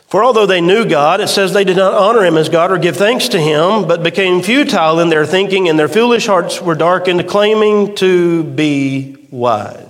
For 0.08 0.24
although 0.24 0.46
they 0.46 0.62
knew 0.62 0.86
God, 0.86 1.20
it 1.20 1.28
says 1.28 1.52
they 1.52 1.66
did 1.66 1.76
not 1.76 1.94
honor 1.94 2.24
him 2.24 2.38
as 2.38 2.48
God 2.48 2.72
or 2.72 2.78
give 2.78 2.96
thanks 2.96 3.28
to 3.30 3.40
him, 3.40 3.88
but 3.88 4.04
became 4.04 4.42
futile 4.42 5.02
in 5.02 5.10
their 5.10 5.26
thinking, 5.26 5.68
and 5.68 5.78
their 5.78 5.90
foolish 5.90 6.28
hearts 6.28 6.62
were 6.62 6.76
darkened, 6.76 7.28
claiming 7.28 7.94
to 7.96 8.44
be 8.44 9.28
wise. 9.30 9.87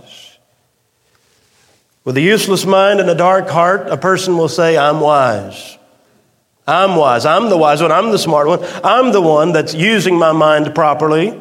With 2.08 2.16
a 2.16 2.22
useless 2.22 2.66
mind 2.66 3.02
and 3.02 3.10
a 3.10 3.16
dark 3.16 3.50
heart, 3.50 3.90
a 3.90 3.98
person 3.98 4.38
will 4.38 4.48
say, 4.48 4.78
I'm 4.78 5.02
wise. 5.02 5.78
I'm 6.66 6.96
wise. 6.96 7.26
I'm 7.26 7.50
the 7.50 7.58
wise 7.58 7.82
one. 7.82 7.92
I'm 7.92 8.12
the 8.12 8.18
smart 8.18 8.48
one. 8.48 8.64
I'm 8.82 9.12
the 9.12 9.20
one 9.20 9.52
that's 9.52 9.74
using 9.74 10.18
my 10.18 10.32
mind 10.32 10.74
properly. 10.74 11.38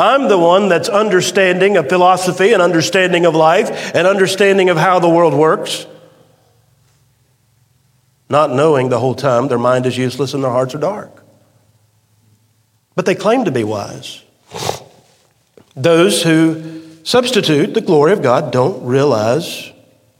I'm 0.00 0.26
the 0.26 0.36
one 0.36 0.68
that's 0.68 0.88
understanding 0.88 1.76
of 1.76 1.88
philosophy 1.88 2.52
and 2.52 2.60
understanding 2.60 3.24
of 3.24 3.36
life 3.36 3.94
and 3.94 4.04
understanding 4.04 4.68
of 4.68 4.76
how 4.76 4.98
the 4.98 5.08
world 5.08 5.32
works. 5.32 5.86
Not 8.28 8.50
knowing 8.50 8.88
the 8.88 8.98
whole 8.98 9.14
time 9.14 9.46
their 9.46 9.58
mind 9.58 9.86
is 9.86 9.96
useless 9.96 10.34
and 10.34 10.42
their 10.42 10.50
hearts 10.50 10.74
are 10.74 10.78
dark. 10.78 11.22
But 12.96 13.06
they 13.06 13.14
claim 13.14 13.44
to 13.44 13.52
be 13.52 13.62
wise. 13.62 14.24
Those 15.76 16.24
who 16.24 17.04
substitute 17.04 17.74
the 17.74 17.80
glory 17.80 18.12
of 18.12 18.22
God 18.22 18.50
don't 18.50 18.84
realize 18.84 19.70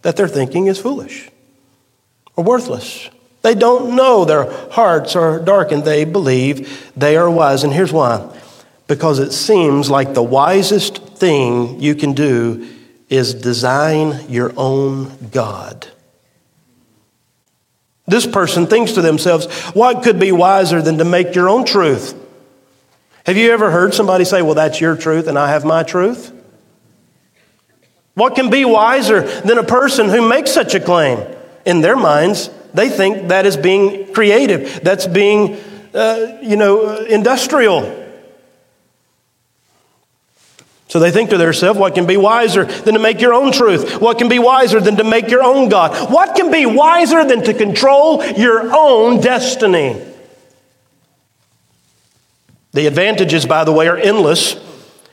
that 0.03 0.17
their 0.17 0.29
thinking 0.29 0.67
is 0.67 0.79
foolish 0.79 1.31
or 2.37 2.45
worthless. 2.45 3.11
They 3.43 3.55
don't 3.55 3.97
know 3.97 4.25
their 4.25 4.51
hearts 4.71 5.17
are 5.17 5.39
darkened. 5.39 5.85
They 5.85 6.05
believe 6.05 6.93
they 6.97 7.17
are 7.17 7.31
wise. 7.31 7.65
And 7.65 7.73
here's 7.73 7.93
why 7.93 8.37
because 8.87 9.21
it 9.21 9.31
seems 9.31 9.89
like 9.89 10.15
the 10.15 10.23
wisest 10.23 10.99
thing 11.17 11.81
you 11.81 11.95
can 11.95 12.13
do 12.13 12.69
is 13.09 13.35
design 13.35 14.29
your 14.29 14.53
own 14.57 15.29
God. 15.31 15.87
This 18.09 18.27
person 18.27 18.67
thinks 18.67 18.93
to 18.93 19.03
themselves, 19.03 19.47
what 19.75 20.03
could 20.03 20.19
be 20.19 20.33
wiser 20.33 20.83
than 20.83 20.99
to 20.99 21.05
make 21.05 21.37
your 21.37 21.49
own 21.49 21.65
truth? 21.65 22.17
Have 23.27 23.37
you 23.37 23.53
ever 23.53 23.71
heard 23.71 23.95
somebody 23.95 24.25
say, 24.25 24.43
well, 24.43 24.55
that's 24.55 24.81
your 24.81 24.97
truth 24.97 25.29
and 25.29 25.39
I 25.39 25.51
have 25.51 25.65
my 25.65 25.85
truth? 25.85 26.33
What 28.21 28.35
can 28.35 28.51
be 28.51 28.67
wiser 28.67 29.23
than 29.23 29.57
a 29.57 29.65
person 29.65 30.11
who 30.11 30.29
makes 30.29 30.53
such 30.53 30.75
a 30.75 30.81
claim? 30.81 31.27
In 31.65 31.81
their 31.81 31.97
minds, 31.97 32.51
they 32.75 32.91
think 32.91 33.29
that 33.29 33.47
is 33.47 33.57
being 33.57 34.13
creative, 34.13 34.81
that's 34.83 35.07
being, 35.07 35.57
uh, 35.95 36.37
you 36.43 36.57
know, 36.57 36.99
industrial. 36.99 37.81
So 40.89 41.01
they 41.01 41.11
think 41.11 41.31
to 41.31 41.39
themselves, 41.39 41.79
what 41.79 41.95
can 41.95 42.07
be 42.07 42.19
wiser 42.19 42.67
than 42.67 42.93
to 42.93 43.01
make 43.01 43.23
your 43.23 43.33
own 43.33 43.53
truth? 43.53 44.03
What 44.03 44.19
can 44.19 44.29
be 44.29 44.39
wiser 44.39 44.81
than 44.83 44.97
to 44.97 45.05
make 45.05 45.31
your 45.31 45.43
own 45.43 45.71
God? 45.71 46.13
What 46.13 46.37
can 46.37 46.51
be 46.51 46.67
wiser 46.67 47.25
than 47.25 47.43
to 47.45 47.55
control 47.55 48.23
your 48.23 48.71
own 48.71 49.23
destiny? 49.23 49.99
The 52.73 52.87
advantages, 52.87 53.47
by 53.47 53.65
the 53.65 53.73
way, 53.73 53.89
are 53.89 53.97
endless. 53.97 54.57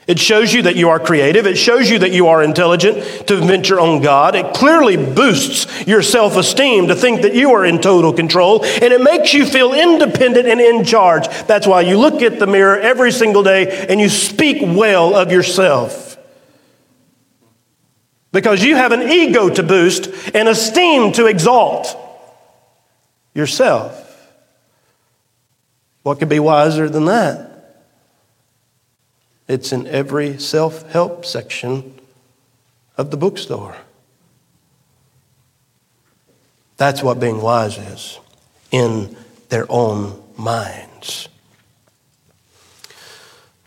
It 0.08 0.18
shows 0.18 0.54
you 0.54 0.62
that 0.62 0.74
you 0.74 0.88
are 0.88 0.98
creative. 0.98 1.46
It 1.46 1.58
shows 1.58 1.90
you 1.90 1.98
that 1.98 2.12
you 2.12 2.28
are 2.28 2.42
intelligent 2.42 3.26
to 3.26 3.36
invent 3.36 3.68
your 3.68 3.78
own 3.78 4.00
God. 4.00 4.34
It 4.34 4.54
clearly 4.54 4.96
boosts 4.96 5.86
your 5.86 6.00
self 6.00 6.34
esteem 6.38 6.88
to 6.88 6.94
think 6.94 7.20
that 7.22 7.34
you 7.34 7.52
are 7.52 7.62
in 7.62 7.78
total 7.78 8.14
control. 8.14 8.64
And 8.64 8.84
it 8.84 9.02
makes 9.02 9.34
you 9.34 9.44
feel 9.44 9.74
independent 9.74 10.48
and 10.48 10.62
in 10.62 10.86
charge. 10.86 11.28
That's 11.46 11.66
why 11.66 11.82
you 11.82 11.98
look 11.98 12.22
at 12.22 12.38
the 12.38 12.46
mirror 12.46 12.78
every 12.78 13.12
single 13.12 13.42
day 13.42 13.86
and 13.86 14.00
you 14.00 14.08
speak 14.08 14.62
well 14.62 15.14
of 15.14 15.30
yourself. 15.30 16.16
Because 18.32 18.64
you 18.64 18.76
have 18.76 18.92
an 18.92 19.02
ego 19.02 19.50
to 19.50 19.62
boost 19.62 20.08
and 20.34 20.48
esteem 20.48 21.12
to 21.12 21.26
exalt 21.26 21.94
yourself. 23.34 24.04
What 26.02 26.18
could 26.18 26.30
be 26.30 26.40
wiser 26.40 26.88
than 26.88 27.04
that? 27.04 27.47
It's 29.48 29.72
in 29.72 29.86
every 29.86 30.38
self 30.38 30.88
help 30.90 31.24
section 31.24 31.98
of 32.96 33.10
the 33.10 33.16
bookstore. 33.16 33.76
That's 36.76 37.02
what 37.02 37.18
being 37.18 37.40
wise 37.40 37.78
is 37.78 38.20
in 38.70 39.16
their 39.48 39.66
own 39.70 40.22
minds. 40.36 41.28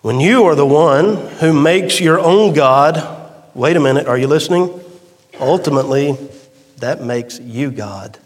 When 0.01 0.19
you 0.19 0.45
are 0.45 0.55
the 0.55 0.65
one 0.65 1.15
who 1.39 1.53
makes 1.53 1.99
your 1.99 2.19
own 2.19 2.53
God, 2.53 3.31
wait 3.53 3.75
a 3.75 3.79
minute, 3.79 4.07
are 4.07 4.17
you 4.17 4.27
listening? 4.27 4.81
Ultimately, 5.39 6.17
that 6.77 7.03
makes 7.03 7.39
you 7.39 7.71
God. 7.71 8.17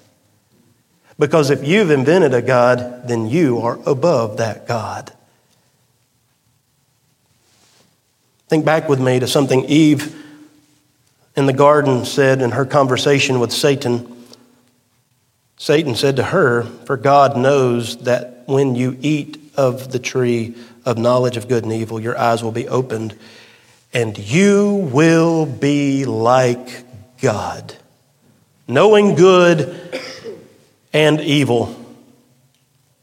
Because 1.17 1.49
if 1.49 1.65
you've 1.65 1.91
invented 1.91 2.33
a 2.33 2.41
God, 2.41 3.07
then 3.07 3.27
you 3.27 3.59
are 3.59 3.79
above 3.85 4.37
that 4.37 4.67
God. 4.67 5.13
Think 8.47 8.63
back 8.63 8.87
with 8.87 8.99
me 8.99 9.19
to 9.19 9.27
something 9.27 9.65
Eve 9.65 10.15
in 11.35 11.47
the 11.47 11.53
garden 11.53 12.05
said 12.05 12.41
in 12.41 12.51
her 12.51 12.65
conversation 12.65 13.39
with 13.39 13.51
Satan. 13.51 14.23
Satan 15.57 15.95
said 15.95 16.17
to 16.17 16.23
her, 16.23 16.63
For 16.63 16.95
God 16.95 17.37
knows 17.37 17.97
that 18.03 18.43
when 18.45 18.75
you 18.75 18.97
eat 19.01 19.41
of 19.57 19.91
the 19.91 19.99
tree 19.99 20.55
of 20.85 20.97
knowledge 20.97 21.37
of 21.37 21.47
good 21.47 21.63
and 21.63 21.73
evil, 21.73 21.99
your 21.99 22.17
eyes 22.17 22.43
will 22.43 22.51
be 22.51 22.67
opened, 22.67 23.17
and 23.93 24.17
you 24.17 24.89
will 24.91 25.45
be 25.45 26.05
like 26.05 26.83
God, 27.21 27.75
knowing 28.67 29.15
good 29.15 29.99
and 30.93 31.19
evil. 31.19 31.75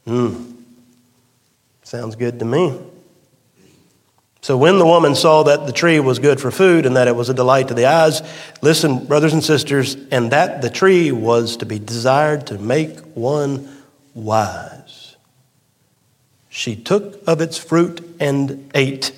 Hmm. 0.04 0.52
Sounds 1.82 2.14
good 2.14 2.38
to 2.38 2.44
me. 2.44 2.78
So 4.42 4.56
when 4.56 4.80
the 4.80 4.86
woman 4.86 5.14
saw 5.14 5.44
that 5.44 5.66
the 5.66 5.72
tree 5.72 6.00
was 6.00 6.18
good 6.18 6.40
for 6.40 6.50
food 6.50 6.84
and 6.84 6.96
that 6.96 7.06
it 7.06 7.14
was 7.14 7.28
a 7.28 7.34
delight 7.34 7.68
to 7.68 7.74
the 7.74 7.86
eyes, 7.86 8.22
listen, 8.60 9.06
brothers 9.06 9.32
and 9.32 9.42
sisters, 9.42 9.96
and 10.10 10.32
that 10.32 10.62
the 10.62 10.68
tree 10.68 11.12
was 11.12 11.58
to 11.58 11.66
be 11.66 11.78
desired 11.78 12.48
to 12.48 12.58
make 12.58 12.98
one 13.14 13.68
wise. 14.14 15.16
She 16.48 16.74
took 16.74 17.22
of 17.28 17.40
its 17.40 17.56
fruit 17.56 18.16
and 18.18 18.68
ate, 18.74 19.16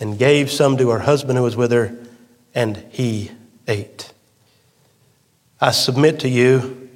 and 0.00 0.18
gave 0.18 0.50
some 0.50 0.78
to 0.78 0.88
her 0.88 1.00
husband 1.00 1.36
who 1.36 1.44
was 1.44 1.54
with 1.54 1.70
her, 1.70 1.94
and 2.54 2.78
he 2.92 3.30
ate. 3.68 4.10
I 5.60 5.70
submit 5.72 6.20
to 6.20 6.30
you, 6.30 6.88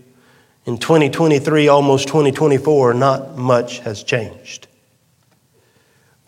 in 0.65 0.79
2023, 0.79 1.69
almost 1.69 2.09
2024, 2.09 2.95
not 2.95 3.37
much 3.37 3.81
has 3.81 4.03
changed 4.03 4.68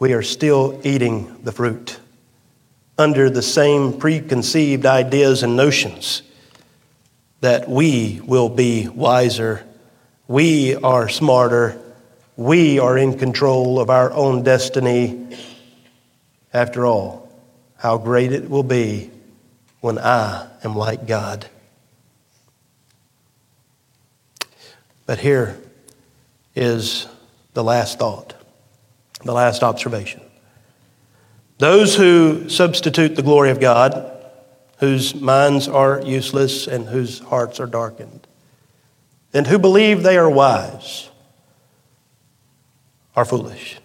we 0.01 0.15
are 0.15 0.23
still 0.23 0.81
eating 0.83 1.37
the 1.45 1.53
fruit 1.53 2.01
under 2.97 3.29
the 3.29 3.43
same 3.43 3.93
preconceived 3.99 4.87
ideas 4.87 5.43
and 5.43 5.57
notions 5.57 6.23
that 7.43 7.69
we 7.69 8.21
will 8.25 8.49
be 8.49 8.89
wiser, 8.89 9.65
we 10.27 10.75
are 10.77 11.09
smarter, 11.09 11.81
we 12.37 12.79
are 12.79 12.97
in 12.97 13.19
control 13.19 13.79
of 13.79 13.91
our 13.91 14.11
own 14.13 14.43
destiny. 14.43 15.37
After 16.53 16.87
all, 16.87 17.31
how 17.77 17.99
great 17.99 18.33
it 18.33 18.49
will 18.49 18.63
be 18.63 19.11
when 19.81 19.99
I 19.99 20.49
am 20.65 20.75
like 20.75 21.07
God. 21.07 21.47
But 25.05 25.19
here 25.19 25.59
is 26.55 27.07
the 27.53 27.63
last 27.63 27.99
thought. 27.99 28.40
The 29.25 29.33
last 29.33 29.63
observation. 29.63 30.23
Those 31.59 31.95
who 31.95 32.49
substitute 32.49 33.17
the 33.17 33.23
glory 33.23 33.51
of 33.51 33.61
God, 33.61 34.17
whose 34.79 35.15
minds 35.15 35.69
are 35.69 36.01
useless 36.01 36.67
and 36.67 36.89
whose 36.89 37.19
hearts 37.19 37.61
are 37.61 37.67
darkened, 37.67 38.27
and 39.35 39.47
who 39.47 39.59
believe 39.59 40.03
they 40.03 40.17
are 40.17 40.31
wise, 40.31 41.11
are 43.15 43.27
foolish. 43.27 43.79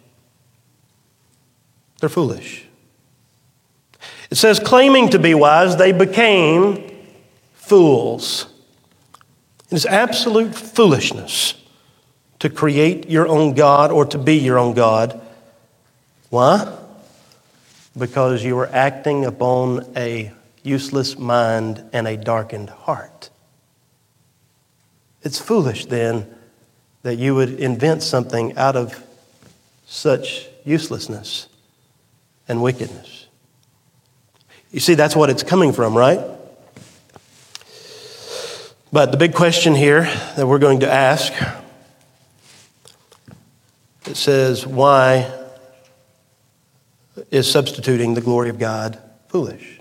They're 1.99 2.07
foolish. 2.07 2.65
It 4.31 4.35
says, 4.35 4.57
claiming 4.59 5.09
to 5.09 5.19
be 5.19 5.33
wise, 5.33 5.75
they 5.75 5.91
became 5.91 6.91
fools. 7.51 8.47
It 9.69 9.75
is 9.75 9.85
absolute 9.85 10.55
foolishness 10.55 11.55
to 12.39 12.49
create 12.49 13.09
your 13.09 13.27
own 13.27 13.53
God 13.53 13.91
or 13.91 14.05
to 14.05 14.17
be 14.17 14.37
your 14.37 14.57
own 14.57 14.73
God 14.73 15.21
why? 16.35 16.77
Because 17.97 18.43
you 18.43 18.57
were 18.57 18.67
acting 18.67 19.23
upon 19.23 19.89
a 19.95 20.33
useless 20.63 21.17
mind 21.17 21.81
and 21.93 22.05
a 22.09 22.17
darkened 22.17 22.69
heart. 22.69 23.29
It's 25.21 25.39
foolish 25.39 25.85
then 25.85 26.27
that 27.03 27.15
you 27.15 27.35
would 27.35 27.51
invent 27.51 28.03
something 28.03 28.57
out 28.57 28.75
of 28.75 29.01
such 29.85 30.49
uselessness 30.65 31.47
and 32.49 32.61
wickedness. 32.61 33.27
You 34.71 34.81
see, 34.81 34.95
that's 34.95 35.15
what 35.15 35.29
it's 35.29 35.43
coming 35.43 35.71
from, 35.71 35.95
right? 35.95 36.19
But 38.91 39.11
the 39.11 39.17
big 39.17 39.33
question 39.33 39.73
here 39.73 40.03
that 40.35 40.45
we're 40.45 40.59
going 40.59 40.81
to 40.81 40.91
ask 40.91 41.31
it 44.05 44.17
says, 44.17 44.67
why 44.67 45.44
is 47.31 47.49
substituting 47.49 48.13
the 48.13 48.21
glory 48.21 48.49
of 48.49 48.59
God 48.59 48.99
foolish. 49.27 49.75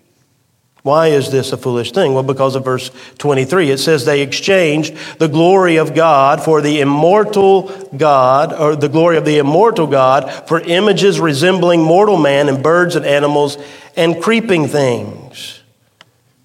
Why 0.85 1.09
is 1.09 1.31
this 1.31 1.51
a 1.51 1.57
foolish 1.57 1.93
thing? 1.93 2.13
Well, 2.13 2.23
because 2.23 2.57
of 2.57 2.65
verse 2.65 2.91
23. 3.17 3.71
It 3.71 3.79
says 3.79 4.05
they 4.05 4.21
exchanged 4.21 4.95
the 5.19 5.29
glory 5.29 5.77
of 5.77 5.95
God 5.95 6.43
for 6.43 6.61
the 6.61 6.83
immortal 6.83 7.71
God, 7.97 8.53
or 8.53 8.77
the 8.77 8.91
glory 8.91 9.17
of 9.17 9.25
the 9.25 9.39
immortal 9.39 9.87
God, 9.87 10.31
for 10.47 10.61
images 10.61 11.19
resembling 11.19 11.83
mortal 11.83 12.19
man 12.19 12.51
and 12.51 12.63
birds 12.63 12.97
and 12.97 13.07
animals 13.07 13.57
and 13.97 14.23
creeping 14.23 14.69
things. 14.69 15.63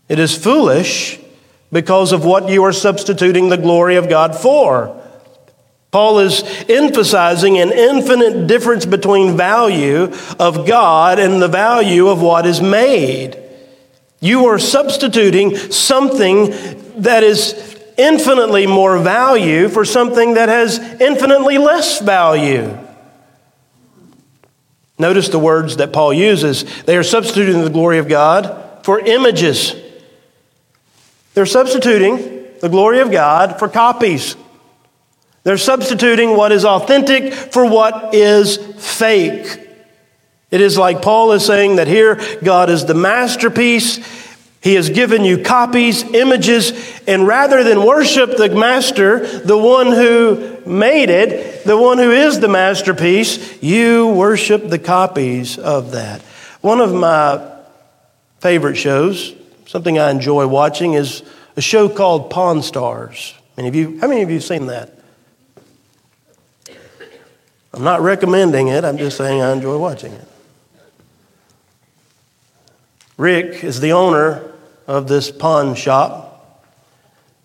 It 0.08 0.20
is 0.20 0.42
foolish 0.42 1.20
because 1.70 2.14
of 2.14 2.24
what 2.24 2.48
you 2.50 2.64
are 2.64 2.72
substituting 2.72 3.50
the 3.50 3.58
glory 3.58 3.98
of 3.98 4.08
God 4.08 4.38
for. 4.38 4.99
Paul 5.92 6.20
is 6.20 6.44
emphasizing 6.70 7.58
an 7.58 7.72
infinite 7.72 8.46
difference 8.46 8.86
between 8.86 9.36
value 9.36 10.14
of 10.40 10.68
God 10.68 11.18
and 11.18 11.42
the 11.42 11.48
value 11.48 12.08
of 12.08 12.22
what 12.22 12.46
is 12.46 12.62
made. 12.62 13.38
You 14.20 14.46
are 14.48 14.60
substituting 14.60 15.56
something 15.56 16.52
that 17.02 17.24
is 17.24 17.78
infinitely 17.98 18.68
more 18.68 19.00
value 19.00 19.68
for 19.68 19.84
something 19.84 20.36
that 20.36 20.48
has 20.48 20.78
infinitely 21.02 21.58
less 21.58 22.00
value. 22.00 22.78
Notice 25.00 25.30
the 25.30 25.40
words 25.40 25.78
that 25.78 25.92
Paul 25.92 26.14
uses. 26.14 26.84
They 26.84 26.98
are 26.98 27.04
substituting 27.04 27.64
the 27.64 27.70
glory 27.70 27.98
of 27.98 28.08
God 28.08 28.84
for 28.84 29.00
images. 29.00 29.74
They're 31.34 31.46
substituting 31.46 32.46
the 32.60 32.70
glory 32.70 33.00
of 33.00 33.10
God 33.10 33.58
for 33.58 33.70
copies. 33.70 34.36
They're 35.44 35.58
substituting 35.58 36.36
what 36.36 36.52
is 36.52 36.66
authentic 36.66 37.34
for 37.34 37.66
what 37.66 38.14
is 38.14 38.58
fake. 38.58 39.68
It 40.52 40.62
is 40.62 40.78
like 40.78 41.02
Paul 41.02 41.32
is 41.34 41.46
saying 41.46 41.78
that 41.78 41.88
here 41.88 42.20
God 42.44 42.70
is 42.70 42.86
the 42.86 42.94
masterpiece. 42.94 44.00
He 44.62 44.74
has 44.76 44.90
given 44.90 45.24
you 45.24 45.42
copies, 45.42 46.04
images, 46.04 47.02
and 47.08 47.26
rather 47.26 47.64
than 47.64 47.86
worship 47.86 48.36
the 48.36 48.50
master, 48.50 49.26
the 49.40 49.58
one 49.58 49.88
who 49.88 50.58
made 50.66 51.10
it, 51.10 51.64
the 51.64 51.78
one 51.78 51.98
who 51.98 52.12
is 52.12 52.42
the 52.42 52.50
masterpiece, 52.50 53.64
you 53.64 54.10
worship 54.10 54.68
the 54.70 54.80
copies 54.80 55.58
of 55.58 55.92
that. 55.92 56.22
One 56.60 56.82
of 56.82 56.94
my 56.94 57.58
favorite 58.42 58.76
shows, 58.76 59.34
something 59.66 59.98
I 59.98 60.12
enjoy 60.12 60.46
watching, 60.48 60.94
is 60.94 61.24
a 61.56 61.62
show 61.62 61.88
called 61.88 62.30
Pawn 62.30 62.62
Stars. 62.62 63.34
Many 63.56 63.70
of 63.70 63.76
you, 63.76 64.00
how 64.02 64.08
many 64.08 64.24
of 64.24 64.30
you 64.30 64.36
have 64.36 64.44
seen 64.44 64.66
that? 64.66 64.99
I'm 67.74 67.84
not 67.84 68.02
recommending 68.02 68.68
it, 68.68 68.84
I'm 68.84 68.98
just 68.98 69.18
saying 69.18 69.42
I 69.42 69.52
enjoy 69.52 69.78
watching 69.78 70.14
it. 70.14 70.28
Rick 73.18 73.64
is 73.64 73.80
the 73.80 73.92
owner 73.92 74.50
of 74.88 75.08
this 75.08 75.30
pawn 75.30 75.76
shop, 75.76 76.66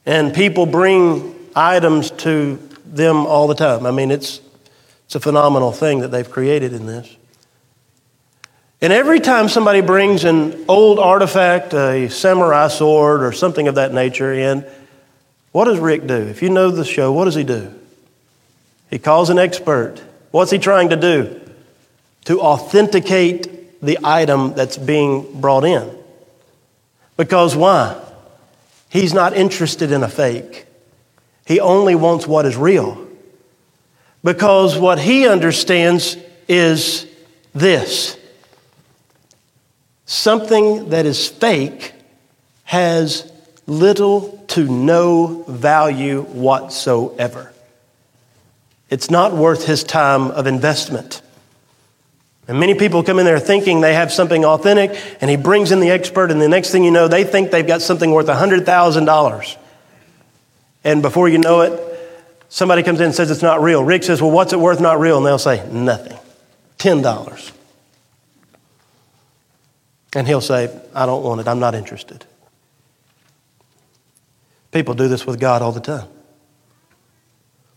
and 0.07 0.33
people 0.33 0.67
bring 0.67 1.35
items 1.55 2.11
to 2.11 2.57
them 2.87 3.27
all 3.27 3.49
the 3.49 3.55
time. 3.55 3.85
I 3.85 3.91
mean, 3.91 4.11
it's, 4.11 4.41
it's 5.07 5.15
a 5.15 5.21
phenomenal 5.21 5.73
thing 5.73 6.01
that 6.01 6.09
they've 6.09 6.31
created 6.31 6.73
in 6.73 6.87
this. 6.87 7.17
And 8.81 8.93
every 8.93 9.19
time 9.19 9.49
somebody 9.49 9.81
brings 9.81 10.25
an 10.25 10.65
old 10.69 10.99
artifact, 10.99 11.75
a 11.75 12.09
samurai 12.09 12.69
sword 12.69 13.23
or 13.23 13.33
something 13.33 13.67
of 13.67 13.77
that 13.77 13.93
nature 13.93 14.33
in, 14.33 14.65
what 15.53 15.65
does 15.65 15.79
Rick 15.79 16.07
do? 16.07 16.17
If 16.17 16.43
you 16.43 16.51
know 16.51 16.71
the 16.71 16.85
show, 16.85 17.13
what 17.13 17.25
does 17.25 17.35
he 17.35 17.45
do? 17.45 17.75
He 18.91 18.99
calls 18.99 19.31
an 19.31 19.39
expert. 19.39 20.03
What's 20.35 20.51
he 20.51 20.59
trying 20.59 20.89
to 20.89 20.97
do? 20.97 21.41
To 22.25 22.41
authenticate 22.41 23.81
the 23.81 24.01
item 24.03 24.53
that's 24.55 24.77
being 24.77 25.41
brought 25.41 25.65
in. 25.65 25.97
Because 27.17 27.55
why? 27.55 28.03
He's 28.89 29.15
not 29.15 29.37
interested 29.37 29.93
in 29.93 30.03
a 30.03 30.09
fake. 30.09 30.67
He 31.47 31.61
only 31.61 31.95
wants 31.95 32.27
what 32.27 32.47
is 32.47 32.57
real. 32.57 33.07
Because 34.25 34.77
what 34.77 34.99
he 34.99 35.29
understands 35.29 36.17
is 36.49 37.07
this 37.53 38.19
something 40.05 40.89
that 40.89 41.07
is 41.07 41.29
fake 41.29 41.93
has 42.65 43.33
little 43.69 44.45
to 44.49 44.65
no 44.69 45.45
value 45.45 46.23
whatsoever. 46.23 47.54
It's 48.95 49.11
not 49.11 49.33
worth 49.33 49.67
his 49.67 49.83
time 49.83 50.31
of 50.31 50.47
investment. 50.47 51.21
And 52.47 52.61
many 52.61 52.75
people 52.75 53.03
come 53.03 53.19
in 53.19 53.25
there 53.25 53.41
thinking 53.41 53.81
they 53.81 53.95
have 53.95 54.13
something 54.13 54.45
authentic, 54.45 54.97
and 55.21 55.29
he 55.29 55.37
brings 55.37 55.73
in 55.73 55.81
the 55.81 55.91
expert, 55.91 56.31
and 56.31 56.41
the 56.41 56.49
next 56.49 56.71
thing 56.71 56.85
you 56.85 56.93
know, 56.93 57.09
they 57.09 57.25
think 57.25 57.51
they've 57.51 57.67
got 57.67 57.83
something 57.83 58.13
worth 58.13 58.29
$100,000. 58.29 59.57
And 60.85 61.03
before 61.03 61.29
you 61.29 61.39
know 61.39 61.63
it, 61.63 61.99
somebody 62.49 62.85
comes 62.85 63.01
in 63.01 63.07
and 63.07 63.15
says 63.17 63.33
it's 63.33 63.43
not 63.43 63.61
real. 63.61 63.83
Rick 63.83 64.05
says, 64.05 64.23
Well, 64.23 64.31
what's 64.31 64.53
it 64.53 64.61
worth 64.61 64.81
not 64.81 65.01
real? 65.01 65.17
And 65.17 65.27
they'll 65.27 65.39
say, 65.39 65.69
Nothing. 65.73 66.17
$10. 66.79 67.51
And 70.15 70.29
he'll 70.29 70.41
say, 70.41 70.71
I 70.95 71.05
don't 71.05 71.25
want 71.25 71.41
it. 71.41 71.49
I'm 71.49 71.59
not 71.59 71.75
interested. 71.75 72.25
People 74.71 74.95
do 74.95 75.09
this 75.09 75.27
with 75.27 75.41
God 75.41 75.63
all 75.63 75.73
the 75.73 75.81
time. 75.81 76.07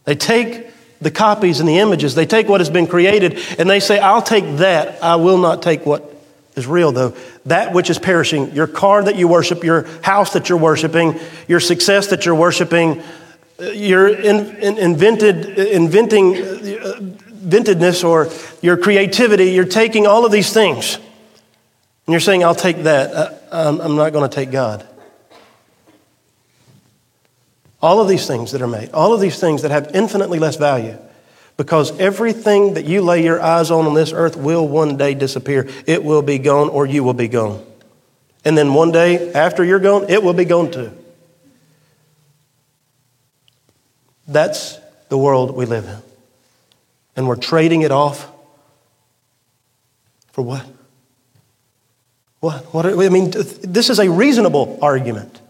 They 0.04 0.14
take 0.14 0.77
the 1.02 1.12
copies 1.12 1.60
and 1.60 1.70
the 1.70 1.80
images. 1.80 2.16
They 2.16 2.26
take 2.26 2.48
what 2.48 2.62
has 2.62 2.70
been 2.70 2.88
created 2.88 3.40
and 3.58 3.70
they 3.70 3.80
say, 3.80 4.00
I'll 4.00 4.22
take 4.22 4.58
that. 4.58 5.04
I 5.04 5.16
will 5.18 5.38
not 5.38 5.62
take 5.62 5.86
what 5.86 6.14
is 6.56 6.66
real, 6.66 6.92
though. 6.92 7.16
That 7.46 7.74
which 7.74 7.90
is 7.90 8.00
perishing, 8.00 8.52
your 8.54 8.68
car 8.68 9.04
that 9.04 9.16
you 9.16 9.28
worship, 9.28 9.64
your 9.64 9.84
house 10.02 10.34
that 10.34 10.50
you're 10.50 10.58
worshiping, 10.58 11.20
your 11.48 11.60
success 11.60 12.08
that 12.08 12.26
you're 12.26 12.36
worshiping, 12.36 13.04
your 13.60 14.08
in, 14.08 14.56
in, 14.58 14.78
invented, 14.78 15.58
inventing, 15.58 16.36
uh, 16.36 17.00
inventedness 17.48 18.04
or 18.04 18.30
your 18.62 18.78
creativity, 18.78 19.52
you're 19.52 19.66
taking 19.66 20.06
all 20.06 20.26
of 20.26 20.32
these 20.32 20.52
things. 20.52 20.96
And 20.96 22.14
you're 22.14 22.20
saying, 22.20 22.44
I'll 22.44 22.56
take 22.56 22.84
that. 22.84 23.14
Uh, 23.52 23.78
I'm 23.82 23.96
not 23.96 24.12
going 24.12 24.30
to 24.30 24.36
take 24.36 24.52
God. 24.52 24.86
All 27.82 28.00
of 28.00 28.08
these 28.08 28.26
things 28.26 28.52
that 28.52 28.62
are 28.62 28.68
made, 28.68 28.92
all 28.92 29.14
of 29.14 29.22
these 29.22 29.40
things 29.40 29.62
that 29.62 29.72
have 29.72 29.92
infinitely 29.94 30.40
less 30.40 30.56
value, 30.56 30.98
because 31.58 31.98
everything 32.00 32.74
that 32.74 32.86
you 32.86 33.02
lay 33.02 33.24
your 33.24 33.42
eyes 33.42 33.72
on 33.72 33.86
on 33.86 33.94
this 33.94 34.14
earth 34.14 34.36
will 34.36 34.68
one 34.68 34.98
day 34.98 35.14
disappear. 35.14 35.68
It 35.86 36.04
will 36.04 36.22
be 36.22 36.40
gone, 36.40 36.70
or 36.70 36.86
you 36.86 37.04
will 37.04 37.14
be 37.14 37.28
gone. 37.28 37.64
And 38.46 38.58
then 38.58 38.74
one 38.74 38.92
day 38.92 39.34
after 39.34 39.64
you're 39.64 39.80
gone, 39.80 40.10
it 40.10 40.24
will 40.24 40.34
be 40.34 40.46
gone 40.46 40.72
too. 40.72 40.92
That's 44.28 44.80
the 45.10 45.18
world 45.18 45.56
we 45.56 45.66
live 45.66 45.86
in. 45.86 46.02
And 47.16 47.28
we're 47.28 47.36
trading 47.36 47.82
it 47.82 47.92
off 47.92 48.32
for 50.32 50.44
what? 50.44 50.66
What? 52.40 52.74
what 52.74 52.86
I 52.86 53.10
mean, 53.10 53.32
this 53.32 53.90
is 53.90 54.00
a 54.00 54.10
reasonable 54.10 54.78
argument. 54.82 55.42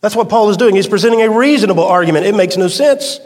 That's 0.00 0.14
what 0.14 0.28
Paul 0.28 0.50
is 0.50 0.56
doing. 0.56 0.76
He's 0.76 0.86
presenting 0.86 1.22
a 1.22 1.30
reasonable 1.30 1.84
argument. 1.84 2.26
It 2.26 2.34
makes 2.34 2.56
no 2.56 2.68
sense. 2.68 3.20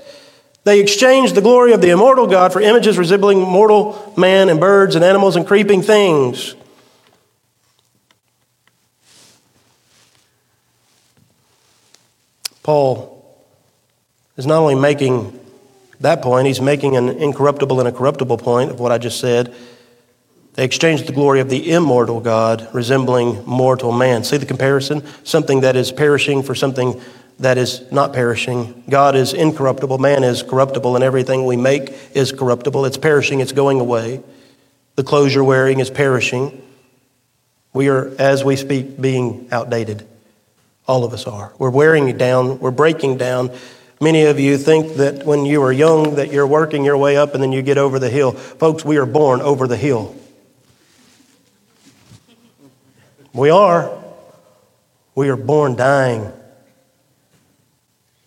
They 0.65 0.81
exchanged 0.81 1.35
the 1.35 1.41
glory 1.41 1.73
of 1.73 1.81
the 1.81 1.91
immortal 1.91 2.27
God 2.27 2.53
for 2.53 2.61
images 2.61 2.97
resembling 2.97 3.41
mortal 3.41 4.15
man 4.17 4.49
and 4.49 4.61
birds 4.61 4.95
and 4.95 5.05
animals 5.05 5.37
and 5.37 5.47
creeping 5.47 5.83
things. 5.83 6.55
Paul 12.63 13.13
is 14.37 14.47
not 14.47 14.59
only 14.59 14.77
making 14.77 15.39
that 16.01 16.23
point, 16.23 16.47
he's 16.47 16.61
making 16.61 16.97
an 16.97 17.09
incorruptible 17.09 17.81
and 17.81 17.89
a 17.89 17.93
corruptible 17.93 18.39
point 18.39 18.71
of 18.71 18.79
what 18.79 18.93
I 18.93 18.99
just 18.99 19.19
said. 19.19 19.55
They 20.55 20.65
exchanged 20.65 21.07
the 21.07 21.13
glory 21.13 21.40
of 21.40 21.48
the 21.48 21.73
immortal 21.73 22.21
God, 22.21 22.69
resembling 22.75 23.44
mortal 23.46 23.90
man. 23.90 24.23
See 24.23 24.37
the 24.37 24.46
comparison? 24.46 25.03
Something 25.25 25.63
that 25.63 25.77
is 25.77 25.90
perishing 25.90 26.42
for 26.42 26.55
something 26.55 27.00
that 27.38 27.57
is 27.57 27.90
not 27.90 28.13
perishing. 28.13 28.85
God 28.88 29.17
is 29.17 29.33
incorruptible, 29.33 29.98
man 29.98 30.23
is 30.25 30.42
corruptible, 30.42 30.94
and 30.94 31.03
everything 31.03 31.46
we 31.46 31.57
make 31.57 31.92
is 32.15 32.33
corruptible. 32.33 32.85
It's 32.85 32.98
perishing, 32.98 33.40
it's 33.40 33.53
going 33.53 33.81
away. 33.81 34.23
The 34.96 35.03
clothes 35.03 35.35
you're 35.35 35.42
wearing 35.42 35.81
is 35.81 35.88
perishing. 35.88 36.63
We 37.73 37.88
are, 37.88 38.13
as 38.19 38.44
we 38.44 38.57
speak, 38.57 39.00
being 39.00 39.48
outdated. 39.50 40.07
All 40.87 41.05
of 41.05 41.15
us 41.15 41.27
are. 41.27 41.53
We're 41.59 41.71
wearing 41.71 42.09
it 42.09 42.19
down, 42.19 42.59
we're 42.59 42.71
breaking 42.71 43.17
down. 43.17 43.50
Many 44.00 44.25
of 44.25 44.38
you 44.38 44.59
think 44.59 44.96
that 44.96 45.25
when 45.25 45.46
you 45.46 45.63
are 45.63 45.73
young 45.73 46.17
that 46.17 46.31
you're 46.31 46.46
working 46.46 46.85
your 46.85 46.98
way 46.98 47.17
up 47.17 47.35
and 47.35 47.42
then 47.42 47.53
you 47.53 47.63
get 47.63 47.79
over 47.79 47.98
the 47.98 48.11
hill. 48.11 48.33
Folks, 48.33 48.85
we 48.85 48.98
are 48.98 49.07
born 49.07 49.40
over 49.40 49.67
the 49.67 49.77
hill. 49.77 50.15
We 53.33 53.51
are. 53.51 53.91
We 55.15 55.29
are 55.29 55.37
born 55.37 55.77
dying. 55.77 56.33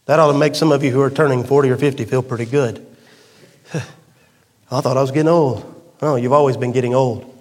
That 0.06 0.20
ought 0.20 0.32
to 0.32 0.38
make 0.38 0.56
some 0.56 0.72
of 0.72 0.84
you 0.84 0.92
who 0.92 1.02
are 1.02 1.10
turning 1.10 1.44
40 1.44 1.70
or 1.70 1.78
50 1.78 2.06
feel 2.06 2.22
pretty 2.22 2.46
good. 2.46 2.86
I 3.74 4.82
thought 4.82 4.98
I 4.98 5.02
was 5.02 5.12
getting 5.12 5.30
old. 5.30 5.72
No, 6.02 6.16
you've 6.16 6.34
always 6.34 6.58
been 6.58 6.72
getting 6.72 6.94
old. 6.94 7.32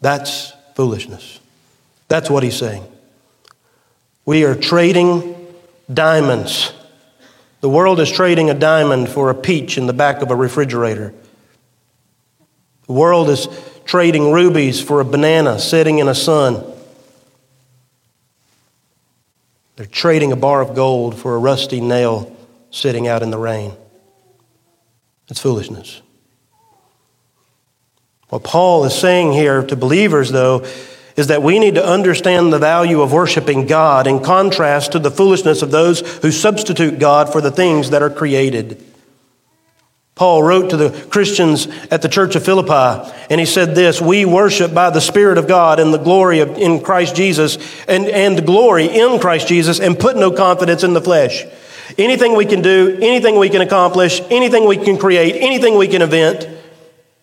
That's 0.00 0.52
foolishness. 0.74 1.40
That's 2.08 2.30
what 2.30 2.42
he's 2.42 2.56
saying. 2.56 2.84
We 4.24 4.44
are 4.44 4.54
trading 4.54 5.34
diamonds. 5.92 6.72
The 7.60 7.68
world 7.68 7.98
is 7.98 8.10
trading 8.10 8.50
a 8.50 8.54
diamond 8.54 9.08
for 9.08 9.30
a 9.30 9.34
peach 9.34 9.78
in 9.78 9.86
the 9.86 9.92
back 9.92 10.22
of 10.22 10.30
a 10.30 10.36
refrigerator. 10.36 11.12
The 12.86 12.92
world 12.92 13.28
is 13.28 13.48
trading 13.88 14.30
rubies 14.30 14.82
for 14.82 15.00
a 15.00 15.04
banana 15.04 15.58
sitting 15.58 15.98
in 15.98 16.08
a 16.08 16.14
sun. 16.14 16.62
They're 19.76 19.86
trading 19.86 20.30
a 20.30 20.36
bar 20.36 20.60
of 20.60 20.74
gold 20.74 21.18
for 21.18 21.34
a 21.34 21.38
rusty 21.38 21.80
nail 21.80 22.36
sitting 22.70 23.08
out 23.08 23.22
in 23.22 23.30
the 23.30 23.38
rain. 23.38 23.72
It's 25.30 25.40
foolishness. 25.40 26.02
What 28.28 28.44
Paul 28.44 28.84
is 28.84 28.94
saying 28.94 29.32
here 29.32 29.62
to 29.62 29.74
believers, 29.74 30.30
though, 30.30 30.66
is 31.16 31.28
that 31.28 31.42
we 31.42 31.58
need 31.58 31.76
to 31.76 31.84
understand 31.84 32.52
the 32.52 32.58
value 32.58 33.00
of 33.00 33.14
worshiping 33.14 33.66
God 33.66 34.06
in 34.06 34.20
contrast 34.20 34.92
to 34.92 34.98
the 34.98 35.10
foolishness 35.10 35.62
of 35.62 35.70
those 35.70 36.00
who 36.18 36.30
substitute 36.30 36.98
God 36.98 37.32
for 37.32 37.40
the 37.40 37.50
things 37.50 37.88
that 37.88 38.02
are 38.02 38.10
created. 38.10 38.84
Paul 40.18 40.42
wrote 40.42 40.70
to 40.70 40.76
the 40.76 40.90
Christians 41.10 41.68
at 41.92 42.02
the 42.02 42.08
church 42.08 42.34
of 42.34 42.44
Philippi, 42.44 43.08
and 43.30 43.38
he 43.38 43.46
said 43.46 43.76
this 43.76 44.00
We 44.00 44.24
worship 44.24 44.74
by 44.74 44.90
the 44.90 45.00
Spirit 45.00 45.38
of 45.38 45.46
God 45.46 45.78
and 45.78 45.94
the 45.94 45.98
glory 45.98 46.40
of, 46.40 46.58
in 46.58 46.80
Christ 46.80 47.14
Jesus, 47.14 47.56
and, 47.86 48.04
and 48.06 48.44
glory 48.44 48.86
in 48.86 49.20
Christ 49.20 49.46
Jesus, 49.46 49.78
and 49.78 49.96
put 49.96 50.16
no 50.16 50.32
confidence 50.32 50.82
in 50.82 50.92
the 50.92 51.00
flesh. 51.00 51.44
Anything 51.96 52.36
we 52.36 52.46
can 52.46 52.62
do, 52.62 52.98
anything 53.00 53.38
we 53.38 53.48
can 53.48 53.62
accomplish, 53.62 54.20
anything 54.28 54.66
we 54.66 54.76
can 54.76 54.98
create, 54.98 55.36
anything 55.36 55.78
we 55.78 55.86
can 55.86 56.02
invent 56.02 56.57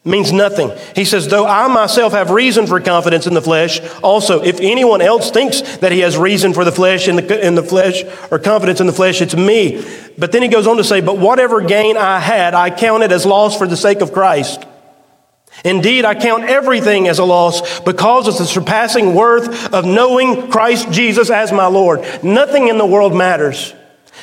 means 0.06 0.32
nothing. 0.32 0.72
He 0.96 1.04
says, 1.04 1.28
though 1.28 1.48
I 1.48 1.68
myself 1.68 2.14
have 2.14 2.30
reason 2.30 2.68
for 2.68 2.80
confidence 2.80 3.26
in 3.26 3.34
the 3.34 3.42
flesh, 3.42 3.82
also, 4.02 4.42
if 4.42 4.60
anyone 4.60 5.02
else 5.02 5.32
thinks 5.32 5.78
that 5.78 5.92
he 5.92 6.00
has 6.02 6.16
reason 6.16 6.54
for 6.54 6.64
the 6.64 6.72
flesh 6.72 7.08
in 7.08 7.16
the, 7.18 7.46
in 7.46 7.56
the 7.56 7.64
flesh 7.64 8.04
or 8.32 8.40
confidence 8.40 8.80
in 8.80 8.88
the 8.88 8.94
flesh, 8.94 9.22
it's 9.22 9.36
me. 9.36 9.84
But 10.18 10.32
then 10.32 10.44
he 10.44 10.48
goes 10.48 10.68
on 10.68 10.78
to 10.78 10.84
say, 10.84 11.02
but 11.02 11.18
whatever 11.18 11.62
gain 11.62 11.98
I 11.98 12.20
had, 12.20 12.54
I 12.54 12.70
counted 12.70 13.12
as 13.12 13.26
loss 13.26 13.58
for 13.58 13.68
the 13.68 13.76
sake 13.76 14.02
of 14.02 14.14
Christ. 14.14 14.64
Indeed, 15.64 16.06
I 16.06 16.16
count 16.16 16.44
everything 16.44 17.08
as 17.08 17.20
a 17.20 17.26
loss 17.26 17.80
because 17.80 18.28
of 18.28 18.38
the 18.38 18.46
surpassing 18.46 19.16
worth 19.16 19.74
of 19.74 19.86
knowing 19.86 20.50
Christ 20.52 20.92
Jesus 20.92 21.30
as 21.30 21.52
my 21.52 21.68
Lord. 21.68 22.02
Nothing 22.24 22.68
in 22.68 22.78
the 22.78 22.86
world 22.86 23.16
matters. 23.16 23.74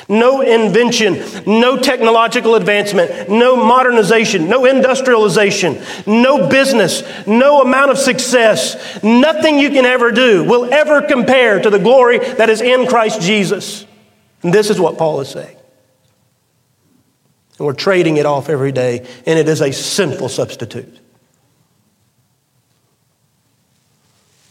No 0.09 0.41
invention, 0.41 1.23
no 1.45 1.77
technological 1.77 2.55
advancement, 2.55 3.29
no 3.29 3.55
modernization, 3.55 4.49
no 4.49 4.65
industrialization, 4.65 5.81
no 6.05 6.49
business, 6.49 7.03
no 7.25 7.61
amount 7.61 7.91
of 7.91 7.97
success, 7.97 9.01
nothing 9.03 9.59
you 9.59 9.69
can 9.69 9.85
ever 9.85 10.11
do 10.11 10.43
will 10.43 10.73
ever 10.73 11.01
compare 11.01 11.61
to 11.61 11.69
the 11.69 11.79
glory 11.79 12.19
that 12.19 12.49
is 12.49 12.61
in 12.61 12.87
Christ 12.87 13.21
Jesus. 13.21 13.85
And 14.41 14.53
this 14.53 14.69
is 14.69 14.79
what 14.79 14.97
Paul 14.97 15.21
is 15.21 15.29
saying. 15.29 15.55
And 17.57 17.67
we're 17.67 17.73
trading 17.73 18.17
it 18.17 18.25
off 18.25 18.49
every 18.49 18.71
day, 18.71 19.07
and 19.25 19.39
it 19.39 19.47
is 19.47 19.61
a 19.61 19.71
sinful 19.71 20.29
substitute. 20.29 20.99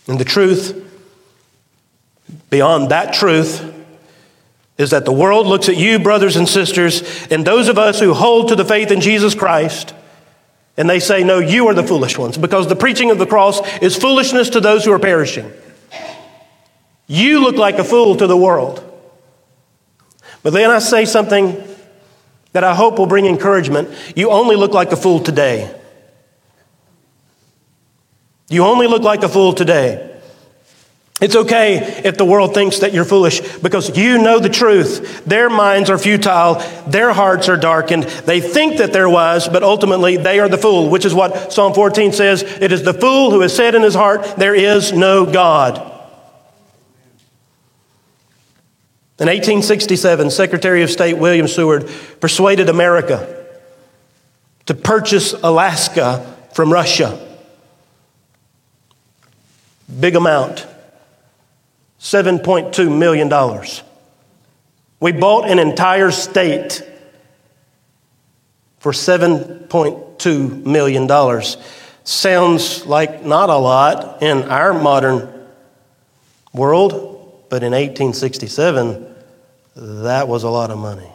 And 0.06 0.18
the 0.18 0.24
truth, 0.24 0.82
beyond 2.48 2.90
that 2.90 3.12
truth, 3.12 3.81
is 4.82 4.90
that 4.90 5.06
the 5.06 5.12
world 5.12 5.46
looks 5.46 5.70
at 5.70 5.78
you, 5.78 5.98
brothers 5.98 6.36
and 6.36 6.46
sisters, 6.46 7.26
and 7.30 7.46
those 7.46 7.68
of 7.68 7.78
us 7.78 7.98
who 7.98 8.12
hold 8.12 8.48
to 8.48 8.56
the 8.56 8.64
faith 8.64 8.90
in 8.90 9.00
Jesus 9.00 9.34
Christ, 9.34 9.94
and 10.76 10.90
they 10.90 11.00
say, 11.00 11.24
No, 11.24 11.38
you 11.38 11.68
are 11.68 11.74
the 11.74 11.82
foolish 11.82 12.18
ones, 12.18 12.36
because 12.36 12.68
the 12.68 12.76
preaching 12.76 13.10
of 13.10 13.18
the 13.18 13.26
cross 13.26 13.60
is 13.78 13.96
foolishness 13.96 14.50
to 14.50 14.60
those 14.60 14.84
who 14.84 14.92
are 14.92 14.98
perishing. 14.98 15.50
You 17.06 17.40
look 17.40 17.56
like 17.56 17.78
a 17.78 17.84
fool 17.84 18.16
to 18.16 18.26
the 18.26 18.36
world. 18.36 18.88
But 20.42 20.52
then 20.52 20.70
I 20.70 20.80
say 20.80 21.04
something 21.04 21.62
that 22.52 22.64
I 22.64 22.74
hope 22.74 22.98
will 22.98 23.06
bring 23.06 23.26
encouragement. 23.26 23.90
You 24.16 24.30
only 24.30 24.56
look 24.56 24.72
like 24.72 24.92
a 24.92 24.96
fool 24.96 25.20
today. 25.20 25.74
You 28.48 28.64
only 28.64 28.86
look 28.86 29.02
like 29.02 29.22
a 29.22 29.28
fool 29.28 29.54
today. 29.54 30.11
It's 31.22 31.36
okay 31.36 32.00
if 32.04 32.16
the 32.16 32.24
world 32.24 32.52
thinks 32.52 32.80
that 32.80 32.92
you're 32.92 33.04
foolish 33.04 33.40
because 33.58 33.96
you 33.96 34.18
know 34.18 34.40
the 34.40 34.48
truth. 34.48 35.24
Their 35.24 35.48
minds 35.48 35.88
are 35.88 35.96
futile, 35.96 36.56
their 36.88 37.12
hearts 37.12 37.48
are 37.48 37.56
darkened. 37.56 38.02
They 38.02 38.40
think 38.40 38.78
that 38.78 38.92
they're 38.92 39.08
wise, 39.08 39.46
but 39.46 39.62
ultimately 39.62 40.16
they 40.16 40.40
are 40.40 40.48
the 40.48 40.58
fool, 40.58 40.90
which 40.90 41.04
is 41.04 41.14
what 41.14 41.52
Psalm 41.52 41.74
14 41.74 42.12
says. 42.12 42.42
It 42.42 42.72
is 42.72 42.82
the 42.82 42.92
fool 42.92 43.30
who 43.30 43.40
has 43.42 43.54
said 43.54 43.76
in 43.76 43.82
his 43.82 43.94
heart, 43.94 44.34
There 44.36 44.56
is 44.56 44.92
no 44.92 45.24
God. 45.24 45.76
In 49.20 49.28
1867, 49.28 50.28
Secretary 50.30 50.82
of 50.82 50.90
State 50.90 51.18
William 51.18 51.46
Seward 51.46 51.88
persuaded 52.18 52.68
America 52.68 53.46
to 54.66 54.74
purchase 54.74 55.34
Alaska 55.34 56.36
from 56.52 56.72
Russia. 56.72 57.16
Big 60.00 60.16
amount. 60.16 60.66
$7.2 62.02 62.98
million. 62.98 63.30
We 64.98 65.12
bought 65.12 65.48
an 65.48 65.60
entire 65.60 66.10
state 66.10 66.82
for 68.80 68.90
$7.2 68.90 70.66
million. 70.66 71.42
Sounds 72.02 72.84
like 72.86 73.24
not 73.24 73.50
a 73.50 73.56
lot 73.56 74.20
in 74.20 74.42
our 74.42 74.74
modern 74.74 75.46
world, 76.52 77.44
but 77.48 77.62
in 77.62 77.70
1867, 77.70 79.06
that 79.76 80.26
was 80.26 80.42
a 80.42 80.50
lot 80.50 80.72
of 80.72 80.78
money. 80.78 81.08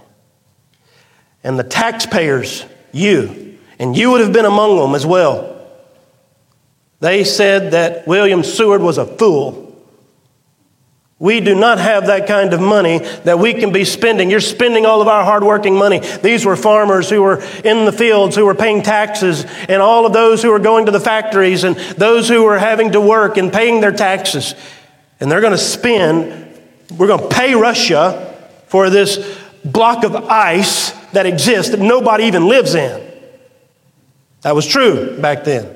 And 1.44 1.60
the 1.60 1.66
taxpayers, 1.66 2.66
you, 2.94 3.58
and 3.78 3.96
you 3.96 4.12
would 4.12 4.22
have 4.22 4.32
been 4.32 4.46
among 4.46 4.78
them 4.78 4.96
as 4.96 5.06
well, 5.06 5.68
they 7.02 7.26
said 7.26 7.74
that 7.74 8.08
William 8.08 8.42
Seward 8.42 8.82
was 8.82 8.98
a 8.98 9.06
fool 9.06 9.66
we 11.20 11.39
do 11.39 11.55
not 11.55 11.80
have 11.80 12.07
that 12.07 12.28
kind 12.28 12.53
of 12.53 12.61
money 12.61 12.99
that 12.99 13.39
we 13.39 13.55
can 13.55 13.72
be 13.72 13.86
spending. 13.86 14.30
You're 14.30 14.39
spending 14.39 14.86
all 14.86 15.01
of 15.01 15.07
our 15.07 15.24
hardworking 15.24 15.76
money. 15.76 15.99
These 15.99 16.45
were 16.45 16.55
farmers 16.55 17.09
who 17.09 17.24
were 17.24 17.43
in 17.63 17.86
the 17.86 17.91
fields, 17.91 18.36
who 18.36 18.45
were 18.45 18.53
paying 18.53 18.84
taxes, 18.84 19.43
and 19.68 19.82
all 19.82 20.05
of 20.05 20.13
those 20.13 20.43
who 20.43 20.51
were 20.51 20.59
going 20.59 20.86
to 20.86 20.91
the 20.91 20.99
factories, 20.99 21.63
and 21.63 21.76
those 21.76 22.30
who 22.30 22.43
were 22.43 22.59
having 22.59 22.91
to 22.91 23.01
work 23.01 23.38
and 23.38 23.51
paying 23.51 23.82
their 23.82 23.91
taxes. 23.91 24.53
And 25.20 25.32
they're 25.32 25.41
going 25.41 25.53
to 25.53 25.57
spend, 25.57 26.61
we're 26.95 27.07
going 27.07 27.28
to 27.28 27.36
pay 27.36 27.55
Russia 27.55 28.36
for 28.68 28.91
this 28.91 29.39
block 29.65 30.03
of 30.03 30.15
ice 30.15 30.91
that 31.13 31.26
exists 31.26 31.72
that 31.72 31.80
nobody 31.80 32.26
even 32.26 32.47
lives 32.47 32.76
in. 32.76 33.03
That 34.41 34.53
was 34.53 34.68
true 34.68 35.20
back 35.20 35.45
then. 35.45 35.76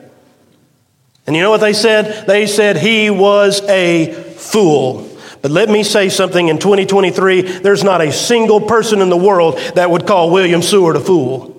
And 1.25 1.35
you 1.35 1.41
know 1.41 1.49
what 1.49 1.61
they 1.61 1.73
said? 1.73 2.27
They 2.27 2.45
said 2.45 2.77
he 2.77 3.09
was 3.09 3.61
a 3.63 4.13
fool. 4.37 5.10
But 5.41 5.51
let 5.51 5.69
me 5.69 5.83
say 5.83 6.09
something 6.09 6.47
in 6.49 6.59
2023 6.59 7.41
there's 7.59 7.83
not 7.83 8.01
a 8.01 8.11
single 8.11 8.61
person 8.61 9.01
in 9.01 9.09
the 9.09 9.17
world 9.17 9.57
that 9.75 9.89
would 9.89 10.05
call 10.05 10.31
William 10.31 10.61
Seward 10.61 10.95
a 10.95 10.99
fool. 10.99 11.57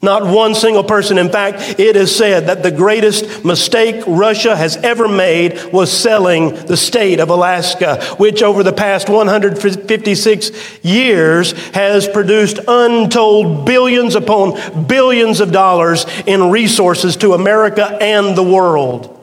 Not 0.00 0.24
one 0.32 0.54
single 0.54 0.84
person. 0.84 1.18
In 1.18 1.28
fact, 1.28 1.80
it 1.80 1.96
is 1.96 2.14
said 2.14 2.46
that 2.46 2.62
the 2.62 2.70
greatest 2.70 3.44
mistake 3.44 4.04
Russia 4.06 4.54
has 4.54 4.76
ever 4.76 5.08
made 5.08 5.72
was 5.72 5.90
selling 5.90 6.54
the 6.66 6.76
state 6.76 7.18
of 7.18 7.30
Alaska, 7.30 8.00
which 8.16 8.40
over 8.40 8.62
the 8.62 8.72
past 8.72 9.08
156 9.08 10.84
years 10.84 11.50
has 11.70 12.06
produced 12.06 12.60
untold 12.68 13.66
billions 13.66 14.14
upon 14.14 14.86
billions 14.86 15.40
of 15.40 15.50
dollars 15.50 16.06
in 16.26 16.52
resources 16.52 17.16
to 17.16 17.34
America 17.34 17.98
and 18.00 18.38
the 18.38 18.42
world. 18.44 19.17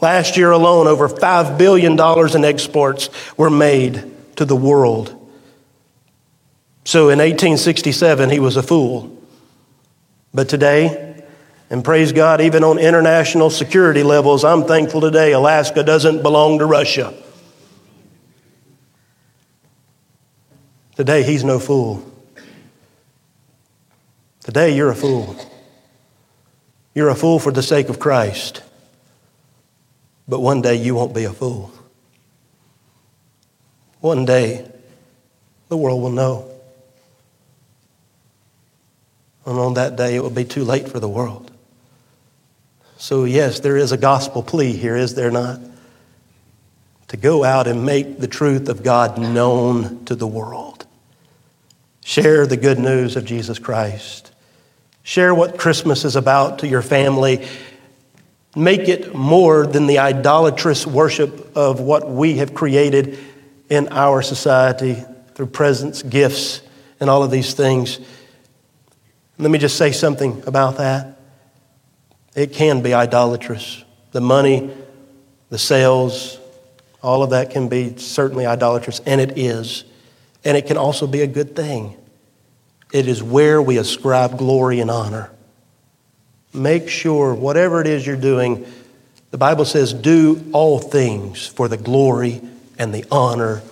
Last 0.00 0.36
year 0.36 0.50
alone, 0.50 0.86
over 0.86 1.08
$5 1.08 1.58
billion 1.58 1.98
in 2.34 2.44
exports 2.44 3.10
were 3.36 3.50
made 3.50 4.10
to 4.36 4.44
the 4.44 4.56
world. 4.56 5.08
So 6.84 7.10
in 7.10 7.18
1867, 7.18 8.30
he 8.30 8.40
was 8.40 8.56
a 8.56 8.62
fool. 8.62 9.16
But 10.32 10.48
today, 10.48 11.24
and 11.68 11.84
praise 11.84 12.12
God, 12.12 12.40
even 12.40 12.64
on 12.64 12.78
international 12.78 13.50
security 13.50 14.02
levels, 14.02 14.44
I'm 14.44 14.64
thankful 14.64 15.00
today 15.00 15.32
Alaska 15.32 15.82
doesn't 15.82 16.22
belong 16.22 16.58
to 16.58 16.66
Russia. 16.66 17.14
Today, 20.96 21.22
he's 21.22 21.44
no 21.44 21.58
fool. 21.58 22.04
Today, 24.40 24.74
you're 24.74 24.90
a 24.90 24.96
fool. 24.96 25.36
You're 26.94 27.08
a 27.08 27.14
fool 27.14 27.38
for 27.38 27.52
the 27.52 27.62
sake 27.62 27.88
of 27.88 27.98
Christ. 27.98 28.62
But 30.30 30.40
one 30.40 30.62
day 30.62 30.76
you 30.76 30.94
won't 30.94 31.12
be 31.12 31.24
a 31.24 31.32
fool. 31.32 31.72
One 33.98 34.24
day 34.24 34.70
the 35.68 35.76
world 35.76 36.00
will 36.00 36.12
know. 36.12 36.48
And 39.44 39.58
on 39.58 39.74
that 39.74 39.96
day 39.96 40.14
it 40.14 40.22
will 40.22 40.30
be 40.30 40.44
too 40.44 40.62
late 40.62 40.88
for 40.88 41.00
the 41.00 41.08
world. 41.08 41.50
So, 42.96 43.24
yes, 43.24 43.58
there 43.58 43.76
is 43.76 43.90
a 43.90 43.96
gospel 43.96 44.42
plea 44.44 44.72
here, 44.72 44.94
is 44.94 45.14
there 45.14 45.32
not? 45.32 45.58
To 47.08 47.16
go 47.16 47.42
out 47.42 47.66
and 47.66 47.84
make 47.84 48.20
the 48.20 48.28
truth 48.28 48.68
of 48.68 48.84
God 48.84 49.18
known 49.18 50.04
to 50.04 50.14
the 50.14 50.28
world. 50.28 50.86
Share 52.04 52.46
the 52.46 52.56
good 52.56 52.78
news 52.78 53.16
of 53.16 53.24
Jesus 53.24 53.58
Christ. 53.58 54.30
Share 55.02 55.34
what 55.34 55.58
Christmas 55.58 56.04
is 56.04 56.14
about 56.14 56.60
to 56.60 56.68
your 56.68 56.82
family. 56.82 57.48
Make 58.56 58.88
it 58.88 59.14
more 59.14 59.66
than 59.66 59.86
the 59.86 59.98
idolatrous 60.00 60.86
worship 60.86 61.56
of 61.56 61.80
what 61.80 62.10
we 62.10 62.38
have 62.38 62.52
created 62.52 63.18
in 63.68 63.88
our 63.88 64.22
society 64.22 64.96
through 65.34 65.46
presents, 65.46 66.02
gifts, 66.02 66.60
and 66.98 67.08
all 67.08 67.22
of 67.22 67.30
these 67.30 67.54
things. 67.54 68.00
Let 69.38 69.50
me 69.50 69.58
just 69.58 69.76
say 69.76 69.92
something 69.92 70.42
about 70.46 70.78
that. 70.78 71.18
It 72.34 72.52
can 72.52 72.82
be 72.82 72.92
idolatrous. 72.92 73.84
The 74.12 74.20
money, 74.20 74.70
the 75.48 75.58
sales, 75.58 76.38
all 77.02 77.22
of 77.22 77.30
that 77.30 77.50
can 77.50 77.68
be 77.68 77.96
certainly 77.96 78.46
idolatrous, 78.46 79.00
and 79.06 79.20
it 79.20 79.38
is. 79.38 79.84
And 80.44 80.56
it 80.56 80.66
can 80.66 80.76
also 80.76 81.06
be 81.06 81.22
a 81.22 81.26
good 81.26 81.54
thing. 81.54 81.96
It 82.92 83.06
is 83.06 83.22
where 83.22 83.62
we 83.62 83.78
ascribe 83.78 84.36
glory 84.36 84.80
and 84.80 84.90
honor. 84.90 85.30
Make 86.52 86.88
sure, 86.88 87.34
whatever 87.34 87.80
it 87.80 87.86
is 87.86 88.06
you're 88.06 88.16
doing, 88.16 88.66
the 89.30 89.38
Bible 89.38 89.64
says, 89.64 89.92
do 89.92 90.44
all 90.52 90.78
things 90.78 91.46
for 91.46 91.68
the 91.68 91.76
glory 91.76 92.40
and 92.78 92.92
the 92.92 93.04
honor 93.10 93.62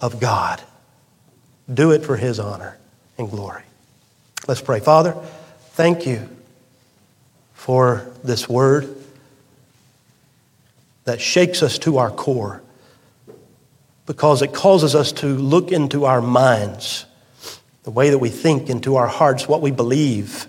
of 0.00 0.20
God. 0.20 0.62
Do 1.72 1.92
it 1.92 2.04
for 2.04 2.16
His 2.16 2.38
honor 2.38 2.78
and 3.18 3.30
glory. 3.30 3.62
Let's 4.48 4.62
pray. 4.62 4.80
Father, 4.80 5.12
thank 5.72 6.06
you 6.06 6.28
for 7.52 8.06
this 8.22 8.48
word 8.48 8.94
that 11.04 11.20
shakes 11.20 11.62
us 11.62 11.78
to 11.80 11.98
our 11.98 12.10
core 12.10 12.62
because 14.06 14.42
it 14.42 14.52
causes 14.52 14.94
us 14.94 15.12
to 15.12 15.26
look 15.26 15.72
into 15.72 16.04
our 16.04 16.20
minds, 16.20 17.06
the 17.84 17.90
way 17.90 18.10
that 18.10 18.18
we 18.18 18.28
think, 18.28 18.68
into 18.68 18.96
our 18.96 19.06
hearts, 19.06 19.48
what 19.48 19.62
we 19.62 19.70
believe, 19.70 20.46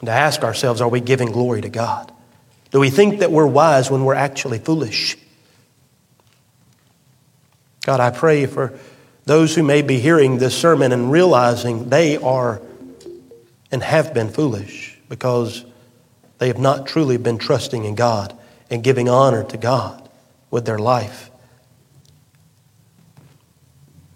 and 0.00 0.06
to 0.06 0.12
ask 0.12 0.42
ourselves 0.42 0.80
are 0.80 0.88
we 0.88 1.00
giving 1.00 1.30
glory 1.30 1.60
to 1.60 1.68
God? 1.68 2.12
Do 2.70 2.80
we 2.80 2.90
think 2.90 3.20
that 3.20 3.30
we're 3.30 3.46
wise 3.46 3.90
when 3.90 4.04
we're 4.04 4.14
actually 4.14 4.58
foolish? 4.58 5.16
God, 7.82 8.00
I 8.00 8.10
pray 8.10 8.46
for 8.46 8.78
those 9.24 9.54
who 9.54 9.62
may 9.62 9.82
be 9.82 9.98
hearing 9.98 10.38
this 10.38 10.56
sermon 10.56 10.92
and 10.92 11.10
realizing 11.10 11.88
they 11.88 12.16
are 12.16 12.60
and 13.72 13.82
have 13.82 14.12
been 14.14 14.28
foolish 14.28 14.98
because 15.08 15.64
they 16.38 16.48
have 16.48 16.58
not 16.58 16.86
truly 16.86 17.16
been 17.16 17.38
trusting 17.38 17.84
in 17.84 17.94
God 17.94 18.36
and 18.70 18.82
giving 18.82 19.08
honor 19.08 19.44
to 19.44 19.56
God 19.56 20.08
with 20.50 20.64
their 20.64 20.78
life. 20.78 21.30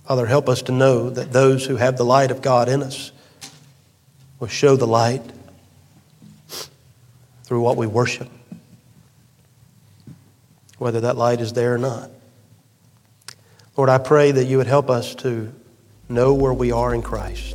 Father, 0.06 0.26
help 0.26 0.48
us 0.48 0.62
to 0.62 0.72
know 0.72 1.10
that 1.10 1.32
those 1.32 1.66
who 1.66 1.76
have 1.76 1.96
the 1.96 2.04
light 2.04 2.30
of 2.30 2.42
God 2.42 2.68
in 2.68 2.82
us 2.82 3.10
will 4.38 4.48
show 4.48 4.76
the 4.76 4.86
light 4.86 5.22
through 7.54 7.60
what 7.60 7.76
we 7.76 7.86
worship, 7.86 8.28
whether 10.78 11.02
that 11.02 11.16
light 11.16 11.40
is 11.40 11.52
there 11.52 11.72
or 11.72 11.78
not. 11.78 12.10
Lord, 13.76 13.88
I 13.88 13.98
pray 13.98 14.32
that 14.32 14.46
you 14.46 14.56
would 14.56 14.66
help 14.66 14.90
us 14.90 15.14
to 15.14 15.54
know 16.08 16.34
where 16.34 16.52
we 16.52 16.72
are 16.72 16.92
in 16.92 17.00
Christ. 17.00 17.54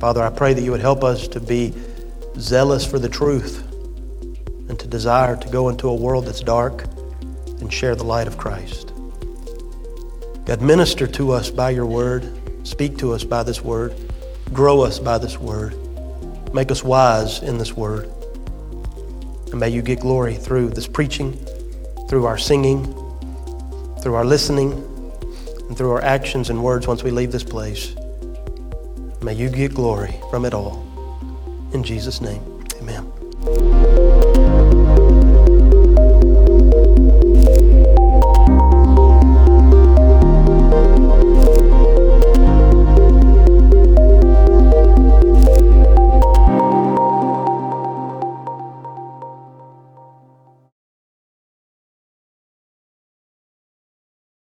Father, 0.00 0.20
I 0.20 0.30
pray 0.30 0.52
that 0.52 0.62
you 0.62 0.72
would 0.72 0.80
help 0.80 1.04
us 1.04 1.28
to 1.28 1.38
be 1.38 1.74
zealous 2.40 2.84
for 2.84 2.98
the 2.98 3.08
truth 3.08 3.62
and 4.68 4.76
to 4.80 4.88
desire 4.88 5.36
to 5.36 5.48
go 5.48 5.68
into 5.68 5.88
a 5.88 5.94
world 5.94 6.26
that's 6.26 6.40
dark 6.40 6.86
and 7.60 7.72
share 7.72 7.94
the 7.94 8.02
light 8.02 8.26
of 8.26 8.36
Christ. 8.36 8.92
God, 10.44 10.60
minister 10.60 11.06
to 11.06 11.30
us 11.30 11.50
by 11.50 11.70
your 11.70 11.86
word, 11.86 12.66
speak 12.66 12.98
to 12.98 13.12
us 13.12 13.22
by 13.22 13.44
this 13.44 13.62
word, 13.62 13.94
grow 14.52 14.80
us 14.80 14.98
by 14.98 15.18
this 15.18 15.38
word, 15.38 15.78
make 16.56 16.70
us 16.70 16.82
wise 16.82 17.42
in 17.42 17.58
this 17.58 17.74
word. 17.74 18.10
And 19.50 19.60
may 19.60 19.68
you 19.68 19.82
get 19.82 20.00
glory 20.00 20.34
through 20.34 20.70
this 20.70 20.86
preaching, 20.86 21.34
through 22.08 22.24
our 22.24 22.38
singing, 22.38 22.82
through 24.00 24.14
our 24.14 24.24
listening, 24.24 24.72
and 25.68 25.76
through 25.76 25.90
our 25.90 26.02
actions 26.02 26.48
and 26.48 26.64
words 26.64 26.86
once 26.86 27.02
we 27.02 27.10
leave 27.10 27.30
this 27.30 27.44
place. 27.44 27.94
May 29.20 29.34
you 29.34 29.50
get 29.50 29.74
glory 29.74 30.14
from 30.30 30.46
it 30.46 30.54
all. 30.54 30.82
In 31.74 31.84
Jesus' 31.84 32.22
name. 32.22 32.55